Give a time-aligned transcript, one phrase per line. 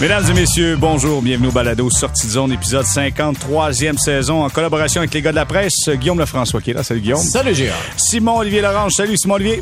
[0.00, 5.00] Mesdames et messieurs, bonjour, bienvenue au Balado Sortie de zone, épisode 53e saison, en collaboration
[5.00, 6.84] avec les gars de la presse, Guillaume Lefrançois qui est là.
[6.84, 7.20] Salut Guillaume.
[7.20, 7.82] Salut Gérard.
[7.96, 8.92] Simon-Olivier Lorange.
[8.92, 9.60] Salut Simon-Olivier.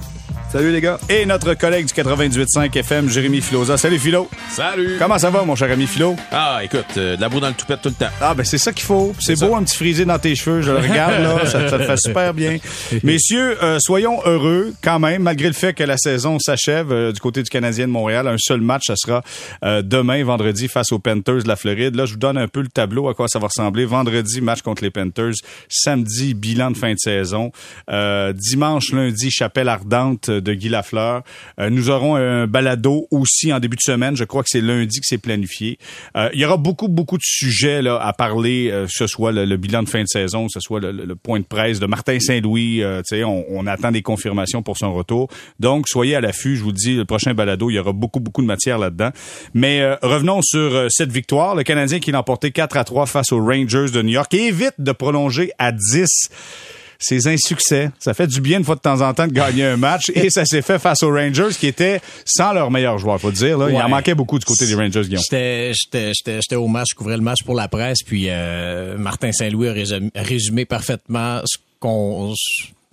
[0.57, 0.99] Salut les gars.
[1.11, 3.77] Et notre collègue du 98.5 FM, Jérémy Filosa.
[3.77, 4.27] Salut Philo.
[4.49, 4.97] Salut.
[4.99, 6.17] Comment ça va, mon cher ami Philo?
[6.33, 8.11] Ah, écoute, euh, de la boue dans le toupette tout le temps.
[8.23, 9.13] Ah, ben c'est ça qu'il faut.
[9.21, 10.63] C'est beau, un petit frisé dans tes cheveux.
[10.63, 11.45] Je le regarde, là.
[11.45, 12.57] ça, ça te fait super bien.
[13.03, 17.21] Messieurs, euh, soyons heureux quand même, malgré le fait que la saison s'achève euh, du
[17.21, 18.27] côté du Canadien de Montréal.
[18.27, 19.23] Un seul match, ça sera
[19.83, 21.97] demain, vendredi, face aux Panthers de la Floride.
[21.97, 23.85] Là, je vous donne un peu le tableau, à quoi ça va ressembler.
[23.85, 25.35] Vendredi, match contre les Panthers.
[25.69, 27.53] Samedi, bilan de fin de saison.
[28.33, 31.23] Dimanche, lundi, chapelle ardente de Guy Lafleur.
[31.61, 34.17] Euh, nous aurons un balado aussi en début de semaine.
[34.17, 35.79] Je crois que c'est lundi que c'est planifié.
[36.17, 39.57] Euh, il y aura beaucoup, beaucoup de sujets à parler, euh, que ce soit le,
[39.57, 42.83] bilan de fin de saison, que ce soit le, point de presse de Martin Saint-Louis.
[43.25, 45.29] On, attend des confirmations pour son retour.
[45.59, 46.57] Donc, soyez à l'affût.
[46.57, 49.11] Je vous dis, le prochain balado, il y aura beaucoup, beaucoup de matière là-dedans.
[49.55, 51.57] Mais revenons sur cette victoire.
[51.57, 54.47] Le Canadien qui l'a emporté 4 à 3 face aux Rangers de New York et
[54.47, 56.29] évite de prolonger à 10
[56.99, 57.91] ses insuccès.
[57.99, 60.31] Ça fait du bien une fois de temps en temps de gagner un match et
[60.31, 63.59] ça s'est fait face aux Rangers qui étaient sans leur meilleur joueur, faut dire.
[63.59, 63.71] Là.
[63.71, 65.23] Il en manquait beaucoup du côté des Rangers, Guillaume.
[65.23, 68.97] J'étais, j'étais, j'étais, j'étais au match, je couvrais le match pour la presse, puis euh,
[68.99, 72.35] Martin Saint-Louis a résumé, résumé parfaitement ce qu'on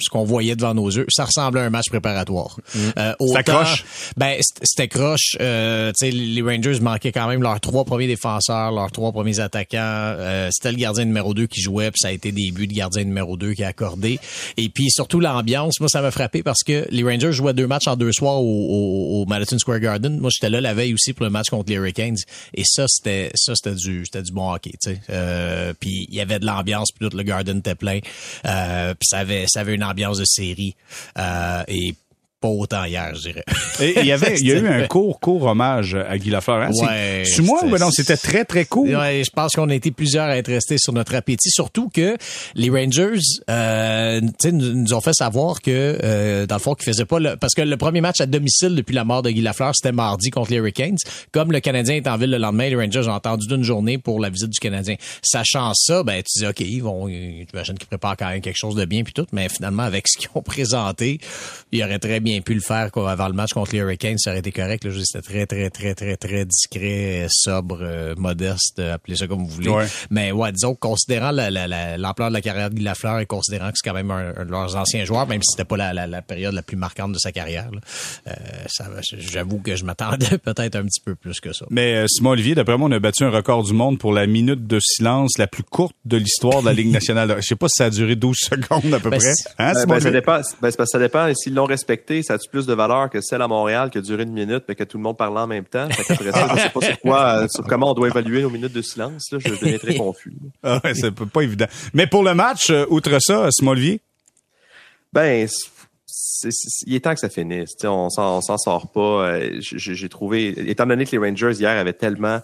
[0.02, 2.58] ce qu'on voyait devant nos yeux, ça ressemblait à un match préparatoire.
[2.76, 3.86] Euh, C'était autant- croche?
[4.18, 5.38] Ben c'était croche.
[5.40, 9.40] Euh, tu sais, les Rangers manquaient quand même leurs trois premiers défenseurs, leurs trois premiers
[9.40, 9.78] attaquants.
[9.80, 12.74] Euh, c'était le gardien numéro 2 qui jouait, puis ça a été des buts de
[12.74, 14.20] gardien numéro 2 qui a accordé.
[14.58, 17.88] Et puis surtout l'ambiance, moi ça m'a frappé parce que les Rangers jouaient deux matchs
[17.88, 20.20] en deux soirs au, au, au Madison Square Garden.
[20.20, 22.18] Moi j'étais là la veille aussi pour le match contre les Hurricanes.
[22.56, 24.72] Et ça c'était ça c'était du c'était du bon hockey.
[25.10, 28.00] Euh, puis il y avait de l'ambiance, puis tout le Garden était plein.
[28.46, 30.76] Euh, puis ça avait ça avait une ambiance de série.
[31.18, 31.96] Euh, et
[32.44, 33.44] pas autant hier, je dirais.
[33.80, 36.58] Et il y avait, il y a eu un court, court hommage à Guy Lafleur.
[36.58, 36.72] Hein?
[36.74, 38.86] Ouais, C'est moi ben non, c'était très, très court?
[38.86, 42.18] Ouais, je pense qu'on a été plusieurs à être restés sur notre appétit, surtout que
[42.56, 46.76] les Rangers, euh, tu sais, nous, nous ont fait savoir que euh, dans le fond,
[46.76, 49.30] qu'ils faisaient pas le, parce que le premier match à domicile depuis la mort de
[49.30, 50.98] Guy Lafleur, c'était mardi contre les Hurricanes.
[51.32, 54.20] Comme le Canadien est en ville le lendemain, les Rangers ont attendu d'une journée pour
[54.20, 54.96] la visite du Canadien.
[55.22, 58.76] Sachant ça, ben tu dis ok, ils vont, j'imagine qu'ils préparent quand même quelque chose
[58.76, 61.20] de bien puis tout, mais finalement avec ce qu'ils ont présenté,
[61.72, 64.30] ils auraient très bien pu le faire quoi, avant le match contre les Hurricanes, ça
[64.32, 64.86] aurait été correct.
[65.04, 69.50] C'était très très très très très discret, sobre, euh, modeste, euh, appelez ça comme vous
[69.50, 69.70] voulez.
[69.70, 69.86] Ouais.
[70.10, 73.26] Mais ouais, disons considérant la- la- la- l'ampleur de la carrière de Guy Lafleur et
[73.26, 75.78] considérant que c'est quand même un, un de leurs anciens joueurs, même si c'était pas
[75.78, 77.70] la, la- la période la plus marquante de sa carrière,
[78.28, 78.32] euh,
[79.18, 81.66] j'avoue que je m'attendais peut-être un petit peu plus que ça.
[81.70, 84.28] Mais euh, Simon Olivier, d'après moi, on a battu un record du monde pour la
[84.28, 87.36] minute de silence la plus courte de l'histoire de la Ligue nationale.
[87.40, 89.30] Je sais pas si ça a duré 12 secondes à peu Ben, près.
[89.60, 90.38] Hein, Ben, ben, ça dépend.
[90.38, 91.28] Ben, c'est parce que ça dépend.
[91.28, 94.02] Et s'ils l'ont respecté, ça a plus de valeur que celle à Montréal qui a
[94.02, 95.88] duré une minute, mais que tout le monde parlait en même temps?
[95.88, 98.74] Qu'après ça, je sais pas sur quoi, euh, sur comment on doit évaluer nos minutes
[98.74, 99.32] de silence.
[99.32, 100.34] Là, je deviens très confus.
[100.64, 101.66] Ah ouais, c'est pas évident.
[101.94, 104.00] Mais pour le match, euh, outre ça, Simon Olivier,
[105.12, 105.48] Ben,
[106.86, 107.72] il est temps que ça finisse.
[107.72, 109.28] Tu sais, on s'en, sort pas.
[109.28, 112.40] Euh, j'ai trouvé, étant donné que les Rangers hier avaient tellement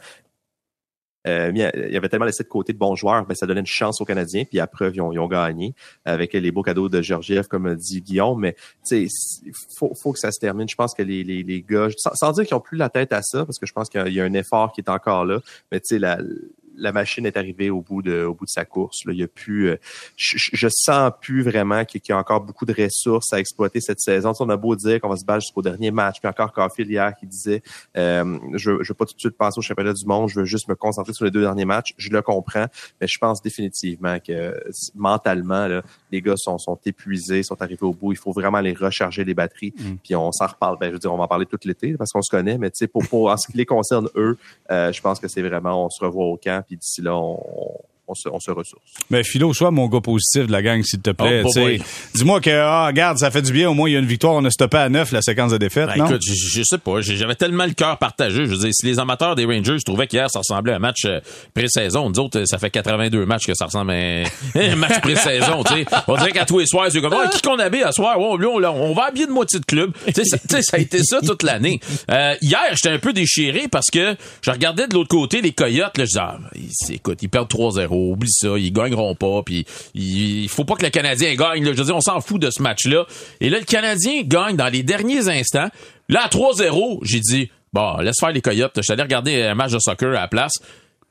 [1.27, 1.51] euh, à-
[1.87, 3.99] il y avait tellement laissé de côté de bons joueurs, ben ça donnait une chance
[4.01, 4.45] aux Canadiens.
[4.45, 5.73] Puis preuve, ils ont, ils ont gagné
[6.05, 8.39] avec les beaux cadeaux de Georgiev, comme dit Guillaume.
[8.39, 8.55] Mais
[8.91, 9.09] il
[9.77, 10.67] faut, faut que ça se termine.
[10.69, 13.13] Je pense que les, les, les gars, sans, sans dire qu'ils ont plus la tête
[13.13, 14.81] à ça, parce que je pense qu'il y a, il y a un effort qui
[14.81, 15.39] est encore là.
[15.71, 15.99] Mais tu sais,
[16.79, 19.05] la, machine est arrivée au bout de, au bout de sa course.
[19.05, 19.13] Là.
[19.13, 19.77] Il y a plus, euh,
[20.15, 23.99] je, je- sens plus vraiment qu'il y a encore beaucoup de ressources à exploiter cette
[23.99, 24.31] saison.
[24.39, 27.13] On a beau dire qu'on va se battre jusqu'au dernier match, puis encore Caulfield hier
[27.19, 27.61] qui disait,
[27.97, 30.45] euh, je, je veux pas tout de suite passer au championnat du monde, je veux
[30.45, 31.93] juste me concentrer sur les deux derniers matchs.
[31.97, 32.67] Je le comprends,
[33.01, 34.53] mais je pense définitivement que
[34.95, 38.11] mentalement, là, les gars sont, sont épuisés, sont arrivés au bout.
[38.11, 39.73] Il faut vraiment les recharger les batteries.
[40.03, 40.77] Puis on s'en reparle.
[40.79, 42.69] Ben, je veux dire, on va en parler tout l'été parce qu'on se connaît, mais
[42.69, 44.37] tu sais, pour, pour en ce qui les concerne eux,
[44.71, 47.39] euh, je pense que c'est vraiment, on se revoit au camp, puis d'ici là, on,
[48.09, 48.81] on se, on se ressource.
[49.09, 51.43] mais Philo, sois mon gars positif de la gang, s'il te plaît.
[51.45, 51.51] Oh.
[52.15, 54.33] Dis-moi que, ah, regarde, ça fait du bien, au moins il y a une victoire,
[54.33, 56.05] on a stoppé à 9 la séquence de défaite, Ben, non?
[56.07, 58.45] écoute, je, je sais pas, j'avais tellement le cœur partagé.
[58.45, 61.05] Je veux dire, si les amateurs des Rangers trouvaient qu'hier, ça ressemblait à un match
[61.05, 61.19] euh,
[61.53, 64.23] pré-saison, nous autres, ça fait 82 matchs que ça ressemble à un,
[64.55, 65.63] un match pré-saison.
[66.07, 68.19] On dirait qu'à tous les soirs, c'est comme, oh, qui qu'on habille à soir?
[68.19, 69.91] Ouais, on, on va habiller de moitié de club.
[70.13, 71.79] Ça, a été ça toute l'année.
[72.09, 75.97] Euh, hier, j'étais un peu déchiré parce que je regardais de l'autre côté les Coyotes,
[75.97, 76.37] là, je disais, ah,
[76.93, 80.83] écoute, ils perdent 3-0, oublie ça, ils gagneront pas, puis il, il faut pas que
[80.83, 81.71] le Canadien gagne, là.
[81.73, 83.05] Je veux dire, on s'en fout de ce match-là.
[83.41, 85.69] Et là, le Canadien gagne dans les derniers instants.
[86.09, 88.73] Là, à 3-0, j'ai dit, bon, laisse faire les Coyotes.
[88.77, 90.53] Je suis allé regarder un match de soccer à la place.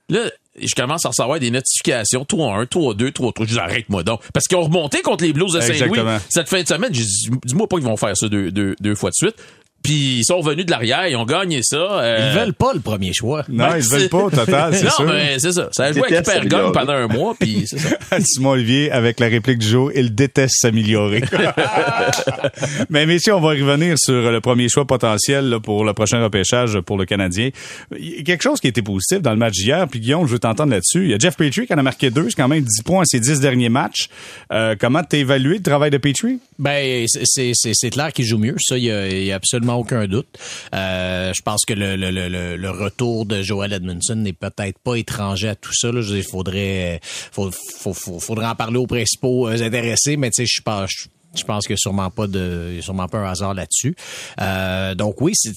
[0.09, 0.31] Là,
[0.61, 3.33] je commence à recevoir des notifications, 3-1, 3-2, 3-3.
[3.41, 4.23] Je dis, arrête-moi donc.
[4.33, 6.01] Parce qu'ils ont remonté contre les Blues de Saint-Louis
[6.31, 6.93] cette fin de semaine.
[6.93, 9.37] J'ai dit, dis-moi pas qu'ils vont faire ça deux, deux, deux fois de suite.
[9.83, 11.77] Puis ils sont revenus de l'arrière, ils ont gagné ça.
[11.77, 13.45] euh, Ils veulent pas le premier choix.
[13.49, 15.07] Non, ben, ils veulent pas, au total, c'est non, sûr.
[15.07, 15.69] mais c'est ça.
[15.73, 16.73] Ça a joué avec Déteste Hypergun s'améliorer.
[16.73, 17.97] pendant un mois, puis c'est ça.
[18.25, 21.23] Simon Olivier avec la réplique du jour, il déteste s'améliorer.
[22.91, 26.79] Mais messieurs, on va revenir sur le premier choix potentiel là, pour le prochain repêchage
[26.81, 27.51] pour le Canadien.
[27.99, 30.33] Il y a quelque chose qui était positif dans le match d'hier, puis Guillaume, je
[30.33, 31.05] veux t'entendre là-dessus.
[31.05, 33.03] Il y a Jeff Petrie qui en a marqué deux, c'est quand même 10 points
[33.03, 34.09] à ses 10 derniers matchs.
[34.53, 36.39] Euh, comment t'as évalué le travail de Petrie?
[36.59, 38.57] Ben, c'est- c'est c'est- c'est clair qu'il joue mieux.
[38.61, 40.29] Ça, il y a, il y a absolument aucun doute.
[40.75, 44.79] Euh, je pense que le, le, le, le- le retour de Joel Edmondson n'est peut-être
[44.79, 45.93] pas étranger à tout ça.
[45.93, 46.01] Là.
[46.01, 50.31] Je dire, Il faudrait, faut, faut, faut- faudrait en parler aux principaux euh, intéressés, mais
[50.31, 50.91] tu sais, je pense.
[50.91, 53.95] je- pense qu'il n'y a sûrement pas de, y a sûrement pas un hasard là-dessus.
[54.41, 55.53] Euh, donc oui, c'est,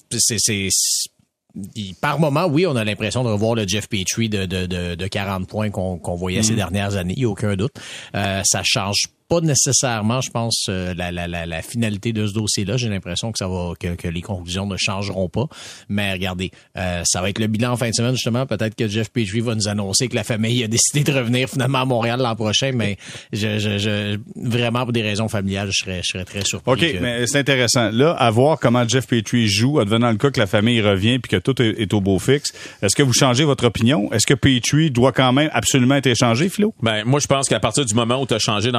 [2.01, 5.07] par moment, oui, on a l'impression de revoir le Jeff Petrie de, de, de, de
[5.07, 7.73] 40 points qu'on voyait ces dernières années, il n'y a aucun doute.
[8.15, 12.33] Euh, ça change pas nécessairement, je pense, euh, la, la, la, la finalité de ce
[12.33, 12.75] dossier-là.
[12.75, 15.45] J'ai l'impression que ça va que, que les conclusions ne changeront pas.
[15.87, 18.45] Mais regardez, euh, ça va être le bilan en fin de semaine, justement.
[18.45, 21.79] Peut-être que Jeff Petrie va nous annoncer que la famille a décidé de revenir finalement
[21.79, 22.97] à Montréal l'an prochain, mais
[23.31, 26.69] je, je, je, vraiment pour des raisons familiales, je serais, je serais très surpris.
[26.73, 27.89] OK, que- mais c'est intéressant.
[27.89, 31.29] Là, à voir comment Jeff Petrie joue, advenant le cas que la famille revient puis
[31.29, 32.51] que tout est, est au beau fixe,
[32.81, 34.11] est-ce que vous changez votre opinion?
[34.11, 36.73] Est-ce que Petrie doit quand même absolument être échangé, Philo?
[36.81, 38.71] Ben, moi, je pense qu'à partir du moment où tu as changé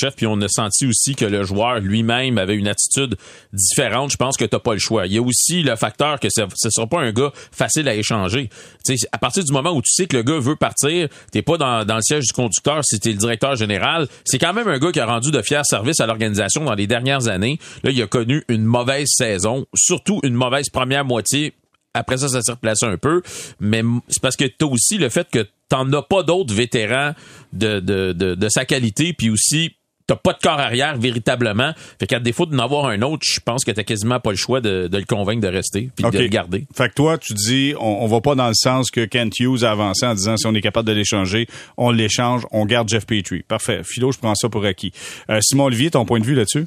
[0.00, 3.16] d'entraîneur-chef, puis on a senti aussi que le joueur lui-même avait une attitude
[3.52, 5.06] différente, je pense que t'as pas le choix.
[5.06, 7.94] Il y a aussi le facteur que ce ne sera pas un gars facile à
[7.94, 8.48] échanger.
[8.84, 11.42] Tu sais, à partir du moment où tu sais que le gars veut partir, t'es
[11.42, 14.08] pas dans, dans le siège du conducteur si t'es le directeur général.
[14.24, 16.86] C'est quand même un gars qui a rendu de fiers services à l'organisation dans les
[16.86, 17.58] dernières années.
[17.82, 21.54] Là, il a connu une mauvaise saison, surtout une mauvaise première moitié
[21.94, 23.22] après ça, ça s'est replacé un peu.
[23.58, 27.14] Mais c'est parce que t'as aussi le fait que t'en as pas d'autres vétérans
[27.52, 29.76] de, de, de, de sa qualité, puis aussi
[30.10, 31.72] t'as pas de corps arrière véritablement.
[32.00, 34.60] Fait qu'à défaut d'en avoir un autre, je pense que t'as quasiment pas le choix
[34.60, 36.66] de, de le convaincre de rester puis de le garder.
[36.74, 39.62] Fait que toi, tu dis, on, on va pas dans le sens que Kent Hughes
[39.62, 41.46] a avancé en disant si on est capable de l'échanger,
[41.76, 43.42] on l'échange, on garde Jeff Petrie.
[43.46, 43.82] Parfait.
[43.84, 44.92] Philo, je prends ça pour acquis.
[45.30, 46.66] Euh, Simon Olivier, ton point de vue là-dessus?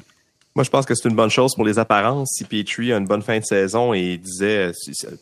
[0.56, 2.28] Moi, je pense que c'est une bonne chose pour les apparences.
[2.36, 4.70] Si Petrie a une bonne fin de saison et disait,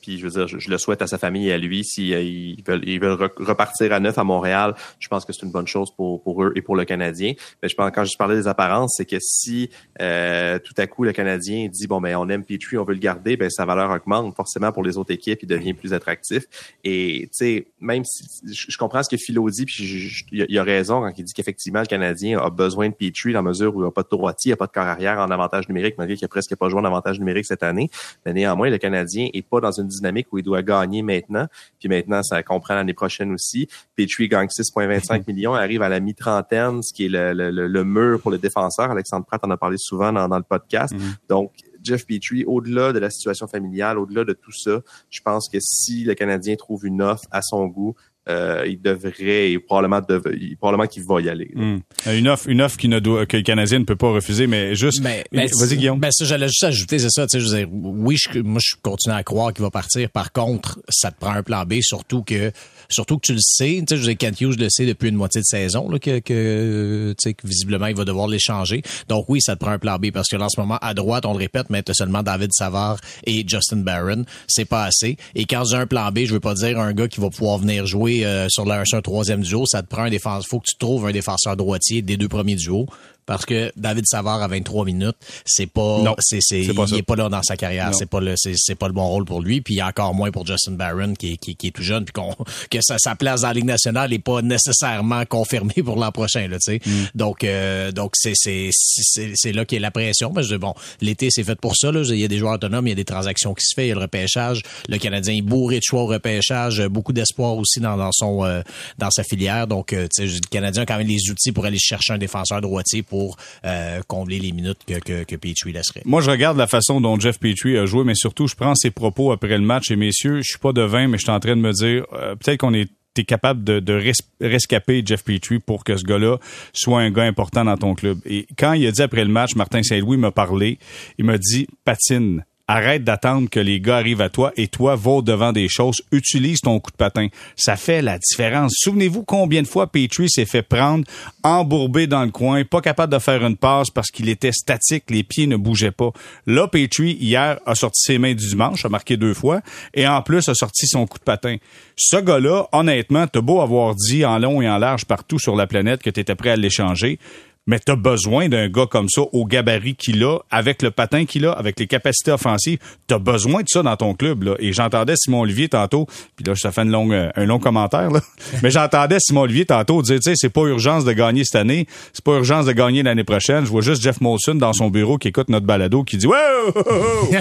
[0.03, 2.63] puis je veux dire, je, le souhaite à sa famille et à lui, s'ils ils
[2.63, 5.91] veulent, veulent re- repartir à neuf à Montréal, je pense que c'est une bonne chose
[5.97, 7.33] pour, eux et pour le Canadien.
[7.63, 9.71] Mais je pense quand je parlais des apparences, c'est que si
[10.03, 13.01] euh, tout à coup le Canadien dit bon ben on aime Petrie, on veut le
[13.01, 16.43] garder, ben sa valeur augmente forcément pour les autres équipes, il devient plus attractif.
[16.85, 21.01] Et tu sais, même si je, comprends ce que Philo dit, puis il a- raison
[21.01, 23.85] quand il dit qu'effectivement le Canadien a besoin de Petrie dans la mesure où il
[23.85, 25.97] n'y a pas de droitier, il n'y a pas de corps arrière en avantage numérique,
[25.99, 27.91] malgré qu'il a presque pas joué en avantage numérique cette année.
[28.25, 31.47] Mais néanmoins, le Canadien est pas dans une dynamique où il doit gagner maintenant.
[31.79, 33.69] Puis maintenant, ça comprend l'année prochaine aussi.
[33.97, 37.85] Petrie gagne 6,25 millions, arrive à la mi-trentaine, ce qui est le, le, le, le
[37.85, 38.91] mur pour le défenseur.
[38.91, 40.95] Alexandre Pratt en a parlé souvent dans, dans le podcast.
[41.29, 41.53] Donc,
[41.83, 44.81] Jeff Petrie, au-delà de la situation familiale, au-delà de tout ça,
[45.11, 47.95] je pense que si le Canadien trouve une offre à son goût,
[48.29, 51.51] euh, il devrait, et probablement, dev- il- probablement qu'il va y aller.
[51.55, 51.79] Hmm.
[52.07, 54.75] Une offre, une offre qui ne doit, que le Canadien ne peut pas refuser, mais
[54.77, 55.01] juste.
[55.03, 55.99] Mais, ben, Vas-y, Guillaume.
[55.99, 58.61] Ben, ça, j'allais juste ajouter, c'est ça, tu sais, je veux dire, oui, je, moi,
[58.65, 60.09] je continue à croire qu'il va partir.
[60.11, 62.53] Par contre, ça te prend un plan B, surtout que,
[62.93, 65.47] surtout que tu le sais, tu sais, Kent Hughes le sait depuis une moitié de
[65.47, 68.83] saison, là, que, que, sais, visiblement, il va devoir l'échanger.
[69.09, 70.95] Donc oui, ça te prend un plan B, parce que là, en ce moment, à
[70.95, 74.25] droite, on le répète, mais seulement David Savard et Justin Barron.
[74.47, 75.17] C'est pas assez.
[75.35, 77.59] Et quand j'ai un plan B, je veux pas dire un gars qui va pouvoir
[77.59, 80.47] venir jouer euh, sur, la, un troisième duo, ça te prend un défenseur.
[80.49, 82.87] Faut que tu trouves un défenseur droitier des deux premiers duos.
[83.27, 86.97] Parce que David Savard à 23 minutes, c'est pas, c'est, c'est, il ça.
[86.97, 87.95] est pas là dans sa carrière.
[87.95, 89.61] C'est pas le, c'est, c'est pas le bon rôle pour lui.
[89.61, 92.35] Puis encore moins pour Justin Barron qui est, qui, qui est tout jeune, puis qu'on,
[92.71, 96.49] que sa, sa place dans la Ligue nationale est pas nécessairement confirmée pour l'an prochain.
[96.49, 96.81] Là, tu sais.
[96.85, 96.91] Mm.
[97.15, 100.33] Donc, euh, donc c'est, c'est, c'est, c'est là qu'il y a la pression.
[100.35, 101.93] Mais je dis, bon, l'été c'est fait pour ça.
[101.93, 102.03] Là.
[102.03, 103.89] Il y a des joueurs autonomes, il y a des transactions qui se fait, il
[103.89, 104.63] y a le repêchage.
[104.89, 108.63] Le Canadien est bourré de choix au repêchage, beaucoup d'espoir aussi dans, dans son, euh,
[108.99, 109.67] dans sa filière.
[109.67, 112.19] Donc, euh, tu sais, le Canadien a quand même les outils pour aller chercher un
[112.19, 116.03] défenseur droitier pour euh, combler les minutes que, que, que Petrie laisserait.
[116.07, 118.91] Moi, je regarde la façon dont Jeff Petrie a joué, mais surtout, je prends ses
[118.91, 119.91] propos après le match.
[119.91, 122.35] Et messieurs, je suis pas devin, mais je suis en train de me dire, euh,
[122.37, 126.39] peut-être qu'on est t'es capable de, de res- rescaper Jeff Petrie pour que ce gars-là
[126.73, 128.19] soit un gars important dans ton club.
[128.25, 130.79] Et quand il a dit après le match, Martin Saint-Louis m'a parlé,
[131.19, 132.43] il m'a dit, patine,
[132.73, 136.61] arrête d'attendre que les gars arrivent à toi et toi, va devant des choses, utilise
[136.61, 137.29] ton coup de patin.
[137.55, 138.73] Ça fait la différence.
[138.77, 141.05] Souvenez-vous combien de fois Petrie s'est fait prendre,
[141.43, 145.23] embourbé dans le coin, pas capable de faire une passe parce qu'il était statique, les
[145.23, 146.13] pieds ne bougeaient pas.
[146.47, 149.61] Là, Petrie, hier, a sorti ses mains du dimanche, a marqué deux fois,
[149.93, 151.57] et en plus a sorti son coup de patin.
[151.97, 155.67] Ce gars-là, honnêtement, t'as beau avoir dit en long et en large partout sur la
[155.67, 157.19] planète que t'étais prêt à l'échanger,
[157.67, 161.25] mais tu as besoin d'un gars comme ça au gabarit qu'il a, avec le patin
[161.25, 162.79] qu'il a, avec les capacités offensives.
[163.07, 164.43] Tu as besoin de ça dans ton club.
[164.43, 164.55] Là.
[164.59, 168.11] Et j'entendais Simon Olivier tantôt, puis là, ça fait une longue, euh, un long commentaire,
[168.11, 168.21] là.
[168.63, 171.87] mais j'entendais Simon Olivier tantôt dire, tu sais, c'est pas urgence de gagner cette année,
[172.13, 173.65] c'est pas urgence de gagner l'année prochaine.
[173.65, 176.35] Je vois juste Jeff Molson dans son bureau qui écoute notre balado qui dit, wow,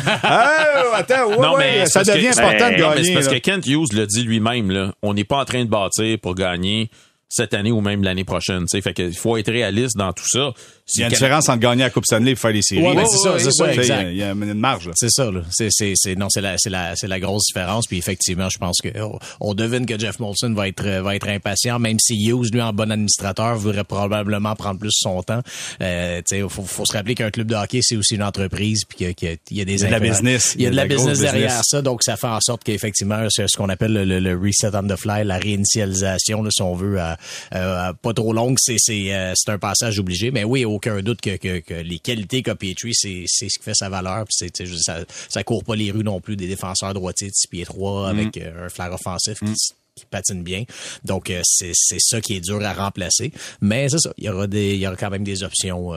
[0.94, 3.04] attends, non, mais ça devient important de gagner.
[3.04, 5.70] c'est parce que Kent Hughes le dit lui-même, là, on n'est pas en train de
[5.70, 6.90] bâtir pour gagner
[7.32, 8.66] cette année ou même l'année prochaine.
[8.66, 8.82] T'sais.
[8.82, 10.52] Fait qu'il faut être réaliste dans tout ça.
[10.96, 12.82] Il y a une différence entre gagner la Coupe Stanley et faire les séries.
[12.82, 14.10] Ouais, c'est ça, c'est ça, exact.
[14.12, 14.90] Il y a une marge.
[14.96, 15.42] C'est ça, là.
[15.52, 17.88] C'est, c'est, c'est, non, c'est la, c'est la, c'est la grosse différence.
[17.88, 21.28] Puis effectivement, je pense que oh, on devine que Jeff Molson va être, va être
[21.28, 25.42] impatient, même si Hughes, lui, en bon administrateur, voudrait probablement prendre plus son temps.
[25.82, 29.14] Euh, tu faut, faut se rappeler qu'un club de hockey, c'est aussi une entreprise, puis
[29.14, 30.54] qu'il y a des il y a de la business.
[30.56, 33.46] Il y a de la, business derrière ça, donc ça fait en sorte qu'effectivement, c'est
[33.48, 37.00] ce qu'on appelle le, le, reset on the fly, la réinitialisation, là, si on veut,
[37.00, 37.18] à,
[37.52, 40.32] à pas trop longue, c'est c'est euh, c'est un passage obligé.
[40.32, 43.64] Mais oui, aucun doute que, que, que les qualités qu'a Petrie, c'est c'est ce qui
[43.64, 44.26] fait sa valeur.
[44.26, 47.48] Puis c'est ça ça court pas les rues non plus des défenseurs droitiers de 6
[47.48, 48.42] pieds 3 avec mm.
[48.42, 49.56] euh, un flair offensif qui, mm.
[49.96, 50.64] qui patine bien.
[51.06, 53.32] Donc euh, c'est c'est ça qui est dur à remplacer.
[53.62, 55.92] Mais c'est ça, il y aura des il y aura quand même des options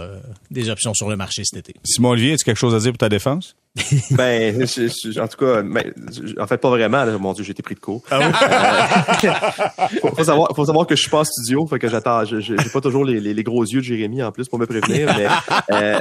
[0.50, 1.80] des options sur le marché cet été.
[1.84, 3.56] Simon Olivier, as-tu quelque chose à dire pour ta défense?
[4.12, 5.92] ben, en tout cas, ben,
[6.38, 7.06] en fait, pas vraiment.
[7.18, 8.04] Mon Dieu, j'ai été pris de court.
[8.08, 9.28] Ah oui?
[9.28, 12.24] Euh, faut, savoir, faut savoir que je suis pas en studio, fait que j'attends.
[12.24, 15.12] J'ai pas toujours les, les, gros yeux de Jérémy en plus pour me prévenir.
[15.16, 15.26] Mais
[15.72, 16.00] euh,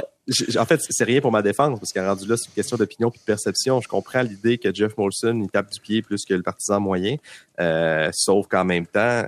[0.58, 3.10] en fait, c'est rien pour ma défense parce qu'à rendu là, c'est une question d'opinion
[3.10, 3.80] puis de perception.
[3.80, 7.16] Je comprends l'idée que Jeff Molson il tape du pied plus que le partisan moyen,
[7.60, 9.24] euh, sauf qu'en même temps,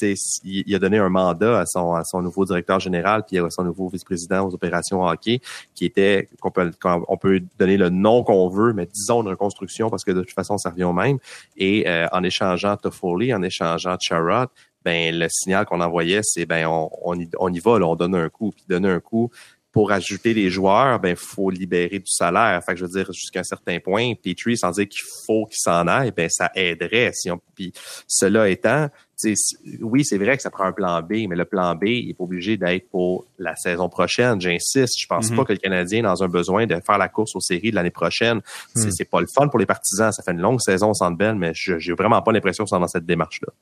[0.00, 3.50] il, il a donné un mandat à son, à son nouveau directeur général puis à
[3.50, 5.40] son nouveau vice-président aux opérations hockey,
[5.74, 9.90] qui était qu'on peut, on peut donner le nom qu'on veut, mais disons une reconstruction
[9.90, 11.18] parce que de toute façon, ça revient au même.
[11.56, 14.48] Et euh, en échangeant Toffoli, en échangeant Charrot,
[14.84, 17.96] ben le signal qu'on envoyait, c'est ben on, on, y, on y va, là, on
[17.96, 19.30] donne un coup, puis donner un coup
[19.72, 22.62] pour ajouter des joueurs, ben faut libérer du salaire.
[22.64, 25.56] Fait que je veux dire jusqu'à un certain point, Petrie sans dire qu'il faut qu'il
[25.58, 27.10] s'en aille, ben ça aiderait.
[27.14, 27.72] Si on, puis
[28.06, 28.88] cela étant,
[29.80, 32.16] oui, c'est vrai que ça prend un plan B, mais le plan B, il est
[32.18, 34.40] obligé d'être pour la saison prochaine.
[34.40, 35.36] J'insiste, je pense mhm.
[35.36, 37.76] pas que le Canadien est dans un besoin de faire la course aux séries de
[37.76, 38.40] l'année prochaine.
[38.76, 38.90] Mhm.
[38.90, 40.12] C'est pas le fun pour les partisans.
[40.12, 42.80] Ça fait une longue saison au Centre Bell, mais j'ai vraiment pas l'impression qu'ils sont
[42.80, 43.52] dans cette démarche-là.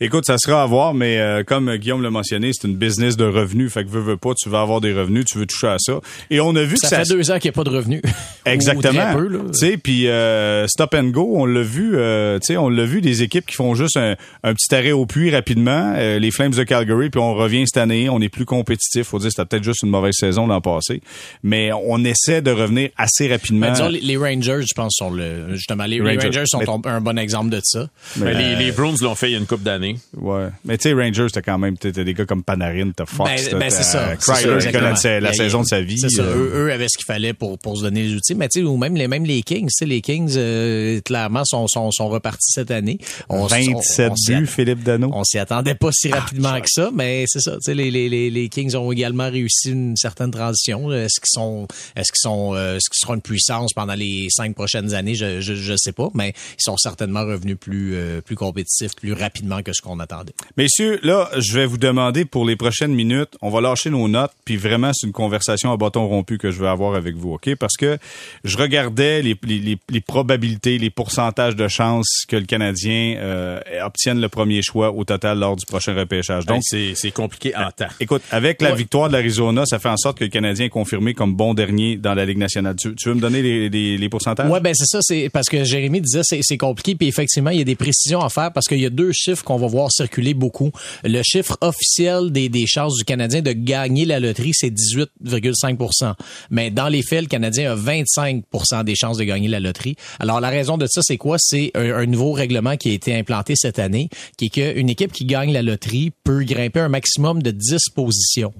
[0.00, 3.24] Écoute, ça sera à voir, mais euh, comme Guillaume l'a mentionné, c'est une business de
[3.24, 3.72] revenus.
[3.72, 6.00] Fait que veux, veux pas, tu vas avoir des revenus, tu veux toucher à ça.
[6.30, 7.76] Et on a vu ça que ça fait deux ans qu'il n'y a pas de
[7.76, 8.02] revenus.
[8.46, 9.14] Exactement.
[9.52, 11.96] Tu sais, puis euh, stop and go, on l'a vu.
[11.96, 14.92] Euh, tu sais, on l'a vu des équipes qui font juste un, un petit arrêt
[14.98, 15.94] au puits rapidement.
[15.96, 19.06] Euh, les Flames de Calgary, puis on revient cette année, on est plus compétitif.
[19.06, 21.00] Faut dire, c'était peut-être juste une mauvaise saison l'an passé,
[21.42, 23.70] mais on essaie de revenir assez rapidement.
[23.70, 27.60] disons, les, Rangers, je pense, sont le justement les Rangers, sont un bon exemple de
[27.62, 27.88] ça.
[28.16, 29.96] Mais, les, les, Bruins l'ont fait il y a une couple d'années.
[30.16, 33.50] Ouais, mais tu sais, Rangers, t'as quand même t'as des gars comme Panarin, t'as Fox,
[33.50, 34.14] ben, ben c'est ça.
[34.28, 35.98] La, la saison de sa vie.
[35.98, 36.22] C'est ça.
[36.22, 38.66] Eux, eux, avaient ce qu'il fallait pour pour se donner les outils, mais tu sais,
[38.66, 42.70] ou même les même les Kings, les Kings euh, clairement sont, sont sont repartis cette
[42.70, 42.98] année.
[43.28, 45.10] On, 27 buts, Philippe Dano.
[45.12, 47.56] On s'y attendait pas si rapidement que ça, mais c'est ça.
[47.66, 50.90] Les, les, les, Kings ont également réussi une certaine transition.
[50.92, 54.54] Est-ce qu'ils sont, est-ce qu'ils sont, euh, est-ce qu'ils seront une puissance pendant les cinq
[54.54, 55.14] prochaines années?
[55.14, 59.12] Je, je, je sais pas, mais ils sont certainement revenus plus, euh, plus compétitifs, plus
[59.12, 60.32] rapidement que ce qu'on attendait.
[60.56, 64.32] Messieurs, là, je vais vous demander pour les prochaines minutes, on va lâcher nos notes,
[64.44, 67.54] puis vraiment c'est une conversation à bâton rompu que je veux avoir avec vous, ok?
[67.56, 67.98] Parce que
[68.44, 74.20] je regardais les, les, les probabilités, les pourcentages de chances que le Canadien euh, obtienne
[74.20, 76.46] le premier choix au total lors du prochain repêchage.
[76.46, 77.88] Donc, c'est compliqué en temps.
[78.00, 81.14] Écoute, avec la victoire de l'Arizona, ça fait en sorte que le Canadien est confirmé
[81.14, 82.76] comme bon dernier dans la Ligue nationale.
[82.76, 84.50] Tu, veux me donner les, les, les pourcentages?
[84.50, 84.98] Ouais, ben c'est ça.
[85.02, 86.94] C'est parce que Jérémy disait c'est c'est compliqué.
[86.94, 89.44] Puis effectivement, il y a des précisions à faire parce qu'il y a deux chiffres
[89.44, 90.70] qu'on va voir circuler beaucoup.
[91.04, 96.14] Le chiffre officiel des, des chances du Canadien de gagner la loterie, c'est 18,5%
[96.50, 99.96] Mais dans les faits, le Canadien a 25% des chances de gagner la loterie.
[100.20, 101.36] Alors la raison de ça, c'est quoi?
[101.38, 105.12] C'est un, un nouveau règlement qui a été implanté cette année, qui est qu'une équipe
[105.12, 108.52] qui gagne la loterie peut grimper un maximum de 10 positions.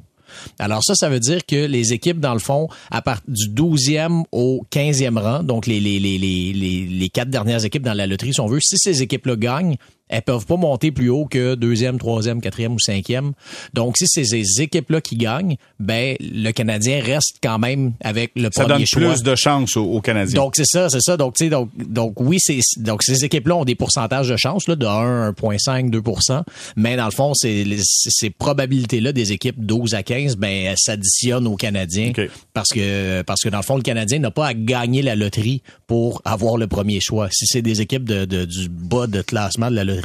[0.59, 4.25] Alors ça, ça veut dire que les équipes, dans le fond, à partir du 12e
[4.31, 8.77] au 15e rang, donc les, les, quatre dernières équipes dans la loterie, si on si
[8.77, 9.77] ces équipes-là gagnent,
[10.09, 13.33] elles peuvent pas monter plus haut que deuxième, troisième, quatrième ou cinquième.
[13.75, 18.51] Donc, si c'est ces équipes-là qui gagnent, ben le Canadien reste quand même avec le
[18.53, 19.01] ça premier choix.
[19.03, 20.41] Ça donne plus de chance aux, Canadiens.
[20.41, 21.17] Donc, c'est ça, c'est ça.
[21.17, 24.69] Donc, tu sais, donc, donc oui, c'est donc ces équipes-là ont des pourcentages de chance
[24.69, 26.43] là, de 1, 1,5, 2%
[26.77, 31.57] mais dans le fond, c'est ces probabilités-là des équipes 12 à 15, ben s'additionnent aux
[31.57, 32.13] Canadiens
[32.55, 35.63] parce que parce que dans le fond, le Canadien n'a pas à gagner la loterie
[35.87, 37.29] pour avoir le premier choix.
[37.31, 39.98] Si c'est des équipes de, de, du bas de classement de la loterie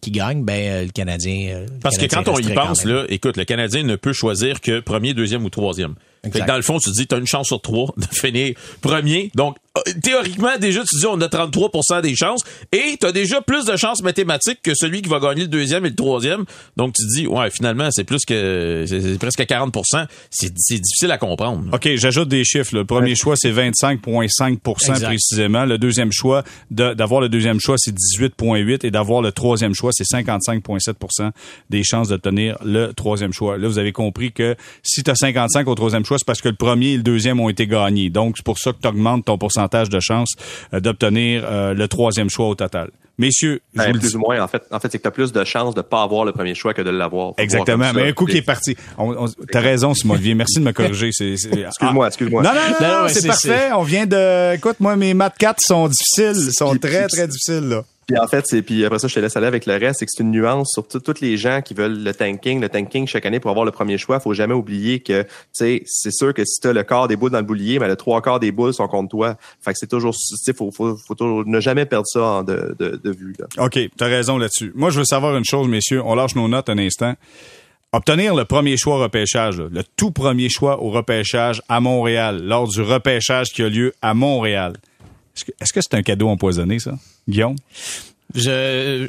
[0.00, 1.66] qui gagne, ben le Canadien.
[1.82, 5.14] Parce que quand on y pense, là, écoute, le Canadien ne peut choisir que premier,
[5.14, 5.94] deuxième ou troisième.
[6.24, 8.06] Fait que dans le fond, tu te dis, tu as une chance sur trois de
[8.10, 9.30] finir premier.
[9.34, 9.67] Donc, euh,
[10.02, 12.42] théoriquement, déjà, tu dis, on a 33% des chances.
[12.72, 15.84] Et tu as déjà plus de chances mathématiques que celui qui va gagner le deuxième
[15.86, 16.44] et le troisième.
[16.76, 21.18] Donc, tu te dis, ouais, finalement, c'est plus que, c'est presque 40% C'est difficile à
[21.18, 21.64] comprendre.
[21.72, 22.74] OK, j'ajoute des chiffres.
[22.74, 25.64] Le premier choix, c'est 25,5% précisément.
[25.64, 30.04] Le deuxième choix, d'avoir le deuxième choix, c'est 18,8% et d'avoir le troisième choix, c'est
[30.04, 31.30] 55,7%
[31.70, 33.58] des chances d'obtenir le troisième choix.
[33.58, 36.48] Là, vous avez compris que si tu as 55 au troisième choix, c'est parce que
[36.48, 38.10] le premier et le deuxième ont été gagnés.
[38.10, 40.34] Donc, c'est pour ça que tu augmentes ton pourcentage de chance
[40.72, 42.90] euh, d'obtenir euh, le troisième choix au total.
[43.20, 45.32] Messieurs, je ben, plus ou moins, en fait, en fait c'est que tu as plus
[45.32, 47.32] de chances de pas avoir le premier choix que de l'avoir.
[47.36, 48.76] Exactement, mais un coup qui est parti.
[49.50, 50.34] T'as raison, Simon Olivier.
[50.34, 51.08] Merci de me corriger.
[51.20, 52.42] excuse-moi, excuse-moi.
[52.42, 53.70] Non, non, non, non c'est parfait.
[53.74, 54.54] On vient de...
[54.54, 57.84] Écoute, moi, mes maths 4 sont difficiles, sont très, très difficiles, là.
[58.08, 60.06] Puis en fait, c'est puis après ça, je te laisse aller avec le reste, c'est
[60.06, 63.26] que c'est une nuance sur tous les gens qui veulent le tanking, le tanking chaque
[63.26, 64.18] année pour avoir le premier choix.
[64.18, 67.32] Faut jamais oublier que, tu c'est sûr que si tu as le quart des boules
[67.32, 69.36] dans le boulier, mais le trois quarts des boules sont contre toi.
[69.60, 72.96] Fait que c'est toujours, tu sais, faut, faut, faut ne jamais perdre ça de, de,
[72.96, 73.34] de vue.
[73.38, 73.46] Là.
[73.62, 74.72] Ok, t'as raison là-dessus.
[74.74, 76.00] Moi, je veux savoir une chose, messieurs.
[76.02, 77.12] On lâche nos notes un instant.
[77.92, 82.68] Obtenir le premier choix au repêchage, le tout premier choix au repêchage à Montréal, lors
[82.68, 84.74] du repêchage qui a lieu à Montréal.
[85.60, 87.56] Est-ce que c'est un cadeau empoisonné, ça, Guillaume?
[88.34, 89.08] Je,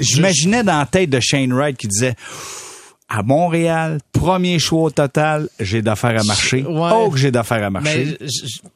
[0.00, 2.14] j'imaginais dans la tête de Shane Wright qui disait
[3.08, 6.64] à Montréal, premier choix au total, j'ai d'affaires à marcher.
[6.66, 8.16] Oh, que j'ai d'affaires à marcher.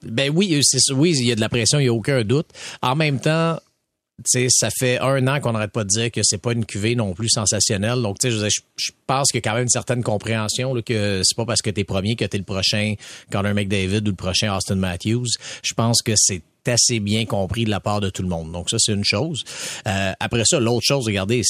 [0.03, 0.61] ben oui,
[0.95, 2.49] oui, il y a de la pression, il n'y a aucun doute.
[2.83, 3.59] En même temps,
[4.25, 7.15] ça fait un an qu'on n'arrête pas de dire que c'est pas une cuvée non
[7.15, 8.03] plus sensationnelle.
[8.03, 11.47] Donc, je, pense qu'il y a quand même une certaine compréhension là, que c'est pas
[11.47, 12.95] parce que t'es premier que t'es le prochain
[13.31, 15.29] Connor McDavid ou le prochain Austin Matthews.
[15.63, 18.53] Je pense que c'est assez bien compris de la part de tout le monde.
[18.53, 19.45] Donc ça, c'est une chose.
[19.87, 21.43] Euh, après ça, l'autre chose, regardez,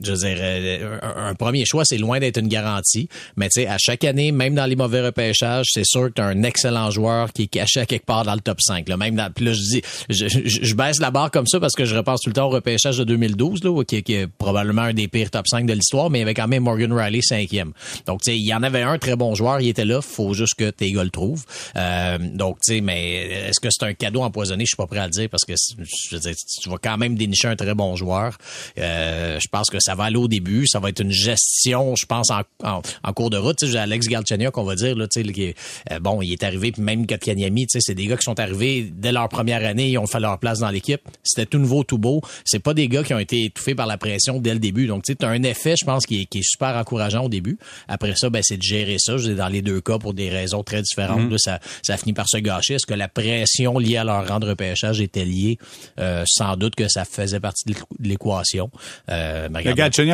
[0.00, 3.08] je veux dire, euh, un, premier choix, c'est loin d'être une garantie.
[3.36, 6.22] Mais tu sais, à chaque année, même dans les mauvais repêchages, c'est sûr que tu
[6.22, 8.88] un excellent joueur qui est caché à quelque part dans le top 5.
[8.88, 8.96] Là.
[8.96, 12.30] Même dans, je dis, je, baisse la barre comme ça parce que je repasse tout
[12.30, 15.46] le temps au repêchage de 2012, là, qui, qui est probablement un des pires top
[15.46, 17.72] 5 de l'histoire, mais il y avait quand même Morgan Riley cinquième.
[18.06, 20.32] Donc, tu sais, il y en avait un très bon joueur, il était là, faut
[20.32, 21.44] juste que tes gars le trouvent.
[21.76, 24.64] Euh, donc, tu sais, mais est-ce que c'est un cadeau empoisonné?
[24.64, 27.16] Je suis pas prêt à le dire parce que je veux tu vas quand même
[27.16, 28.38] dénicher un très bon joueur.
[28.78, 30.66] Euh, je pense que ça va aller au début.
[30.66, 33.56] Ça va être une gestion, je pense, en, en, cours de route.
[33.58, 35.54] Tu sais, Alex Galchenyuk, qu'on va dire, là, tu sais, qui,
[35.90, 38.38] euh, bon, il est arrivé, puis même Kotkaniemi, tu sais, c'est des gars qui sont
[38.38, 41.00] arrivés dès leur première année, ils ont fait leur place dans l'équipe.
[41.22, 42.22] C'était tout nouveau, tout beau.
[42.44, 44.86] C'est pas des gars qui ont été étouffés par la pression dès le début.
[44.86, 47.28] Donc, tu sais, as un effet, je pense, qui est, qui est super encourageant au
[47.28, 47.58] début.
[47.88, 49.16] Après ça, ben, c'est de gérer ça.
[49.16, 51.38] Je dans les deux cas, pour des raisons très différentes, mm-hmm.
[51.38, 52.74] ça, ça finit par se gâcher.
[52.74, 55.58] Est-ce que la pression liée à leur rendre repêchage était liée?
[55.98, 58.70] Euh, sans doute que ça faisait partie de l'équation.
[59.10, 59.48] Euh,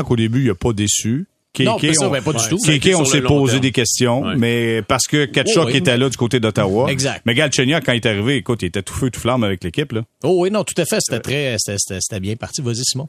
[0.09, 1.27] au début, il a pas déçu.
[1.61, 2.59] non, pas, ça, ben, pas du tout.
[2.59, 6.90] Kéké, on s'est posé des questions, mais parce que Kachuk était là du côté d'Ottawa.
[6.90, 7.23] Exact.
[7.25, 9.92] Mais Galchenyuk, quand il est arrivé, écoute, il était tout feu, tout flamme avec l'équipe,
[9.92, 10.03] là.
[10.23, 10.99] Oh oui, non, tout à fait.
[11.01, 12.62] C'était très, c'était bien parti.
[12.62, 13.09] Vas-y, Simon.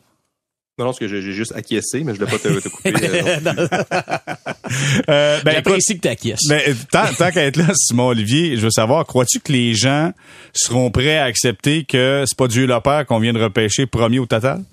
[0.79, 2.93] Non, non, parce que j'ai juste acquiescé, mais je ne l'ai pas te, te couper.
[3.03, 3.39] Euh,
[5.09, 6.47] euh, ben, J'apprécie que tu acquiesces.
[6.47, 10.13] Ben, tant, tant qu'à être là, Simon Olivier, je veux savoir, crois-tu que les gens
[10.53, 14.19] seront prêts à accepter que c'est pas Dieu le Père qu'on vient de repêcher premier
[14.19, 14.63] au total?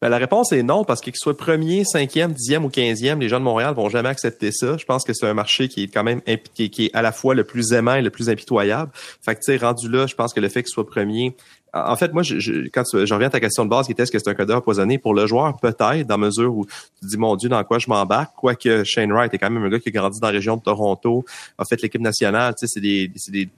[0.00, 3.40] Ben, la réponse est non, parce qu'il soit premier, cinquième, dixième ou quinzième, les gens
[3.40, 4.76] de Montréal vont jamais accepter ça.
[4.76, 6.20] Je pense que c'est un marché qui est quand même
[6.92, 8.92] à la fois le plus aimant et le plus impitoyable.
[8.94, 11.34] Fait que, tu sais, rendu là, je pense que le fait qu'il soit premier,
[11.74, 14.12] en fait, moi, je, quand je reviens à ta question de base, qui était est-ce
[14.12, 14.98] que c'est un cadeau empoisonné?
[14.98, 18.34] Pour le joueur, peut-être, dans mesure où tu dis, mon Dieu, dans quoi je m'embarque,
[18.36, 20.62] quoique Shane Wright est quand même un gars qui a grandi dans la région de
[20.62, 21.24] Toronto,
[21.58, 23.48] a fait l'équipe nationale, tu sais, c'est des, c'est des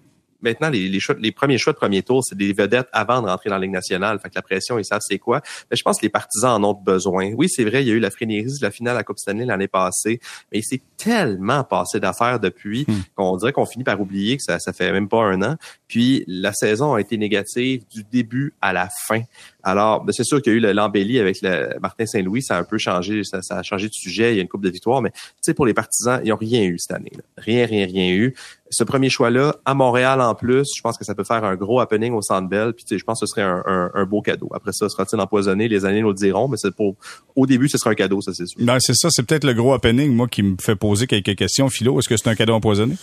[0.43, 3.51] maintenant, les, les, les premiers choix de premier tour, c'est des vedettes avant de rentrer
[3.51, 4.19] dans la Ligue nationale.
[4.21, 5.41] Fait que la pression, ils savent c'est quoi.
[5.71, 7.33] Mais je pense que les partisans en ont besoin.
[7.37, 9.19] Oui, c'est vrai, il y a eu la frénésie de la finale à la Coupe
[9.19, 10.21] Stanley l'année passée,
[10.53, 13.01] mais il s'est tellement passé d'affaires depuis hmm.
[13.17, 15.57] qu'on dirait qu'on finit par oublier que ça, ça fait même pas un an.
[15.91, 19.23] Puis la saison a été négative du début à la fin.
[19.65, 22.61] Alors, ben, c'est sûr qu'il y a eu l'embellie avec le Martin Saint-Louis, ça a
[22.61, 25.03] un peu changé, ça, a changé de sujet, il y a une coupe de victoire,
[25.03, 27.11] mais tu sais, pour les partisans, ils n'ont rien eu cette année.
[27.37, 28.37] Rien, rien, rien eu.
[28.71, 31.81] Ce premier choix-là, à Montréal en plus, je pense que ça peut faire un gros
[31.81, 34.49] happening au Centre Bell, puis je pense que ce serait un, beau cadeau.
[34.55, 35.67] Après ça, sera-t-il empoisonné?
[35.67, 36.95] Les années nous le diront, mais c'est pour
[37.35, 38.61] au début, ce sera un cadeau, ça c'est sûr.
[38.63, 41.69] Ben, c'est ça, c'est peut-être le gros happening, moi, qui me fait poser quelques questions.
[41.69, 42.95] Philo, est-ce que c'est un cadeau empoisonné?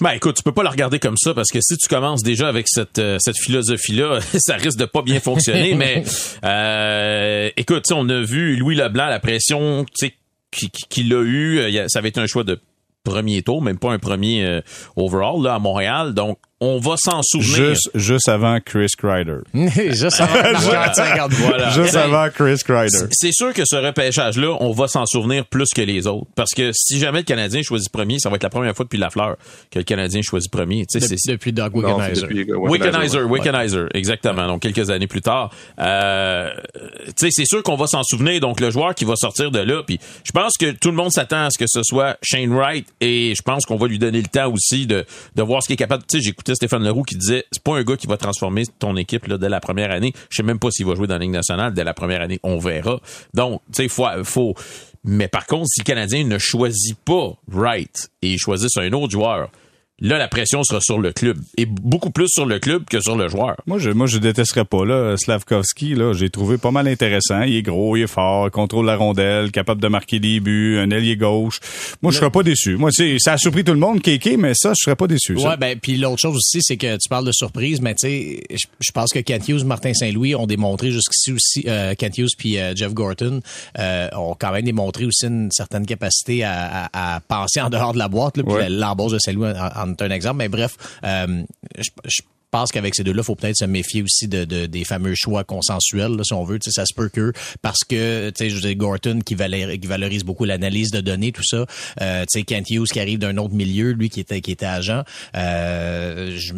[0.00, 2.48] Ben écoute, tu peux pas la regarder comme ça parce que si tu commences déjà
[2.48, 5.74] avec cette euh, cette philosophie là, ça risque de pas bien fonctionner.
[5.74, 6.02] mais
[6.44, 10.12] euh, écoute, on a vu Louis Leblanc la pression, tu
[10.50, 12.58] qu'il a eu, ça avait été un choix de
[13.04, 14.60] premier tour, même pas un premier euh,
[14.96, 16.12] overall là à Montréal.
[16.14, 17.70] Donc on va s'en souvenir.
[17.70, 19.38] Juste, juste avant Chris Kreider.
[19.54, 21.70] juste avant, voilà.
[21.70, 23.06] Juste avant Chris Kreider.
[23.12, 26.26] C'est sûr que ce repêchage-là, on va s'en souvenir plus que les autres.
[26.34, 28.98] Parce que si jamais le Canadien choisit premier, ça va être la première fois depuis
[28.98, 29.36] Lafleur
[29.70, 30.82] que le Canadien choisit premier.
[30.82, 32.26] De, c'est, depuis Doug Wickenheiser.
[32.54, 34.46] Wickenheiser, Wickenheiser, exactement.
[34.46, 35.50] Donc, quelques années plus tard.
[35.78, 36.50] Euh,
[37.16, 38.38] c'est sûr qu'on va s'en souvenir.
[38.40, 41.10] Donc, le joueur qui va sortir de là, puis je pense que tout le monde
[41.10, 44.20] s'attend à ce que ce soit Shane Wright et je pense qu'on va lui donner
[44.20, 46.02] le temps aussi de, de voir ce qu'il est capable.
[46.06, 48.96] Tu sais, j'écoutais Stéphane Leroux qui disait, c'est pas un gars qui va transformer ton
[48.96, 50.12] équipe dès la première année.
[50.30, 52.40] Je sais même pas s'il va jouer dans la Ligue nationale dès la première année.
[52.42, 53.00] On verra.
[53.34, 54.54] Donc, tu sais, faut, faut,
[55.04, 59.50] mais par contre, si le Canadien ne choisit pas Wright et choisit un autre joueur,
[60.00, 61.38] là, la pression sera sur le club.
[61.56, 63.56] Et beaucoup plus sur le club que sur le joueur.
[63.66, 65.16] Moi, je, moi, je détesterais pas, là.
[65.16, 67.42] Slavkovski, là, j'ai trouvé pas mal intéressant.
[67.42, 70.90] Il est gros, il est fort, contrôle la rondelle, capable de marquer des buts, un
[70.90, 71.60] ailier gauche.
[72.02, 72.76] Moi, je serais pas déçu.
[72.76, 75.34] Moi, c'est, ça a surpris tout le monde, Kéké, mais ça, je serais pas déçu.
[75.36, 78.42] Ouais, ben, puis l'autre chose aussi, c'est que tu parles de surprise, mais tu sais,
[78.80, 82.58] je pense que Kent Hughes, Martin Saint-Louis ont démontré jusqu'ici aussi, euh, Kent Hughes puis
[82.58, 83.40] euh, Jeff Gorton,
[83.78, 87.92] euh, ont quand même démontré aussi une certaine capacité à, à, à penser en dehors
[87.92, 90.38] de la boîte, là, puis l'embauche de Saint-Louis en, en est un exemple.
[90.38, 91.42] Mais bref, euh,
[91.78, 95.44] je, pense qu'avec ces deux-là, faut peut-être se méfier aussi de, de, des fameux choix
[95.44, 96.58] consensuels, si on veut.
[96.60, 100.44] Ça se peut que parce que, tu sais, je Gorton qui, valorise, qui valorise beaucoup
[100.44, 101.64] l'analyse de données, tout ça.
[102.00, 104.66] Euh, tu sais, Kent Hughes qui arrive d'un autre milieu, lui qui était qui était
[104.66, 105.04] agent.
[105.36, 106.54] Euh, je,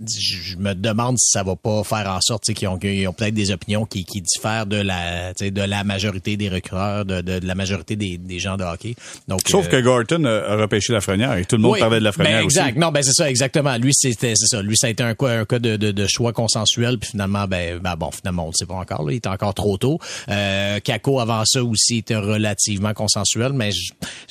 [0.00, 3.52] je me demande si ça va pas faire en sorte qu'ils ont, ont peut-être des
[3.52, 7.54] opinions qui, qui diffèrent de la de la majorité des recruteurs, de, de, de la
[7.54, 8.96] majorité des, des, gens de hockey.
[9.28, 12.00] Donc, Sauf euh, que Gorton a repêché la frenière et tout le monde oui, parlait
[12.00, 12.70] de la frenière ben exact.
[12.70, 12.78] aussi.
[12.78, 13.76] Non, ben c'est ça, exactement.
[13.76, 14.62] Lui, c'était c'est ça.
[14.62, 17.46] Lui, ça a été un cas, un cas de, de, de choix consensuel, puis finalement,
[17.46, 19.04] ben, ben bon, finalement, on le sait pas encore.
[19.04, 20.00] Là, il est encore trop tôt.
[20.28, 23.70] Euh, Kako avant ça aussi était relativement consensuel, mais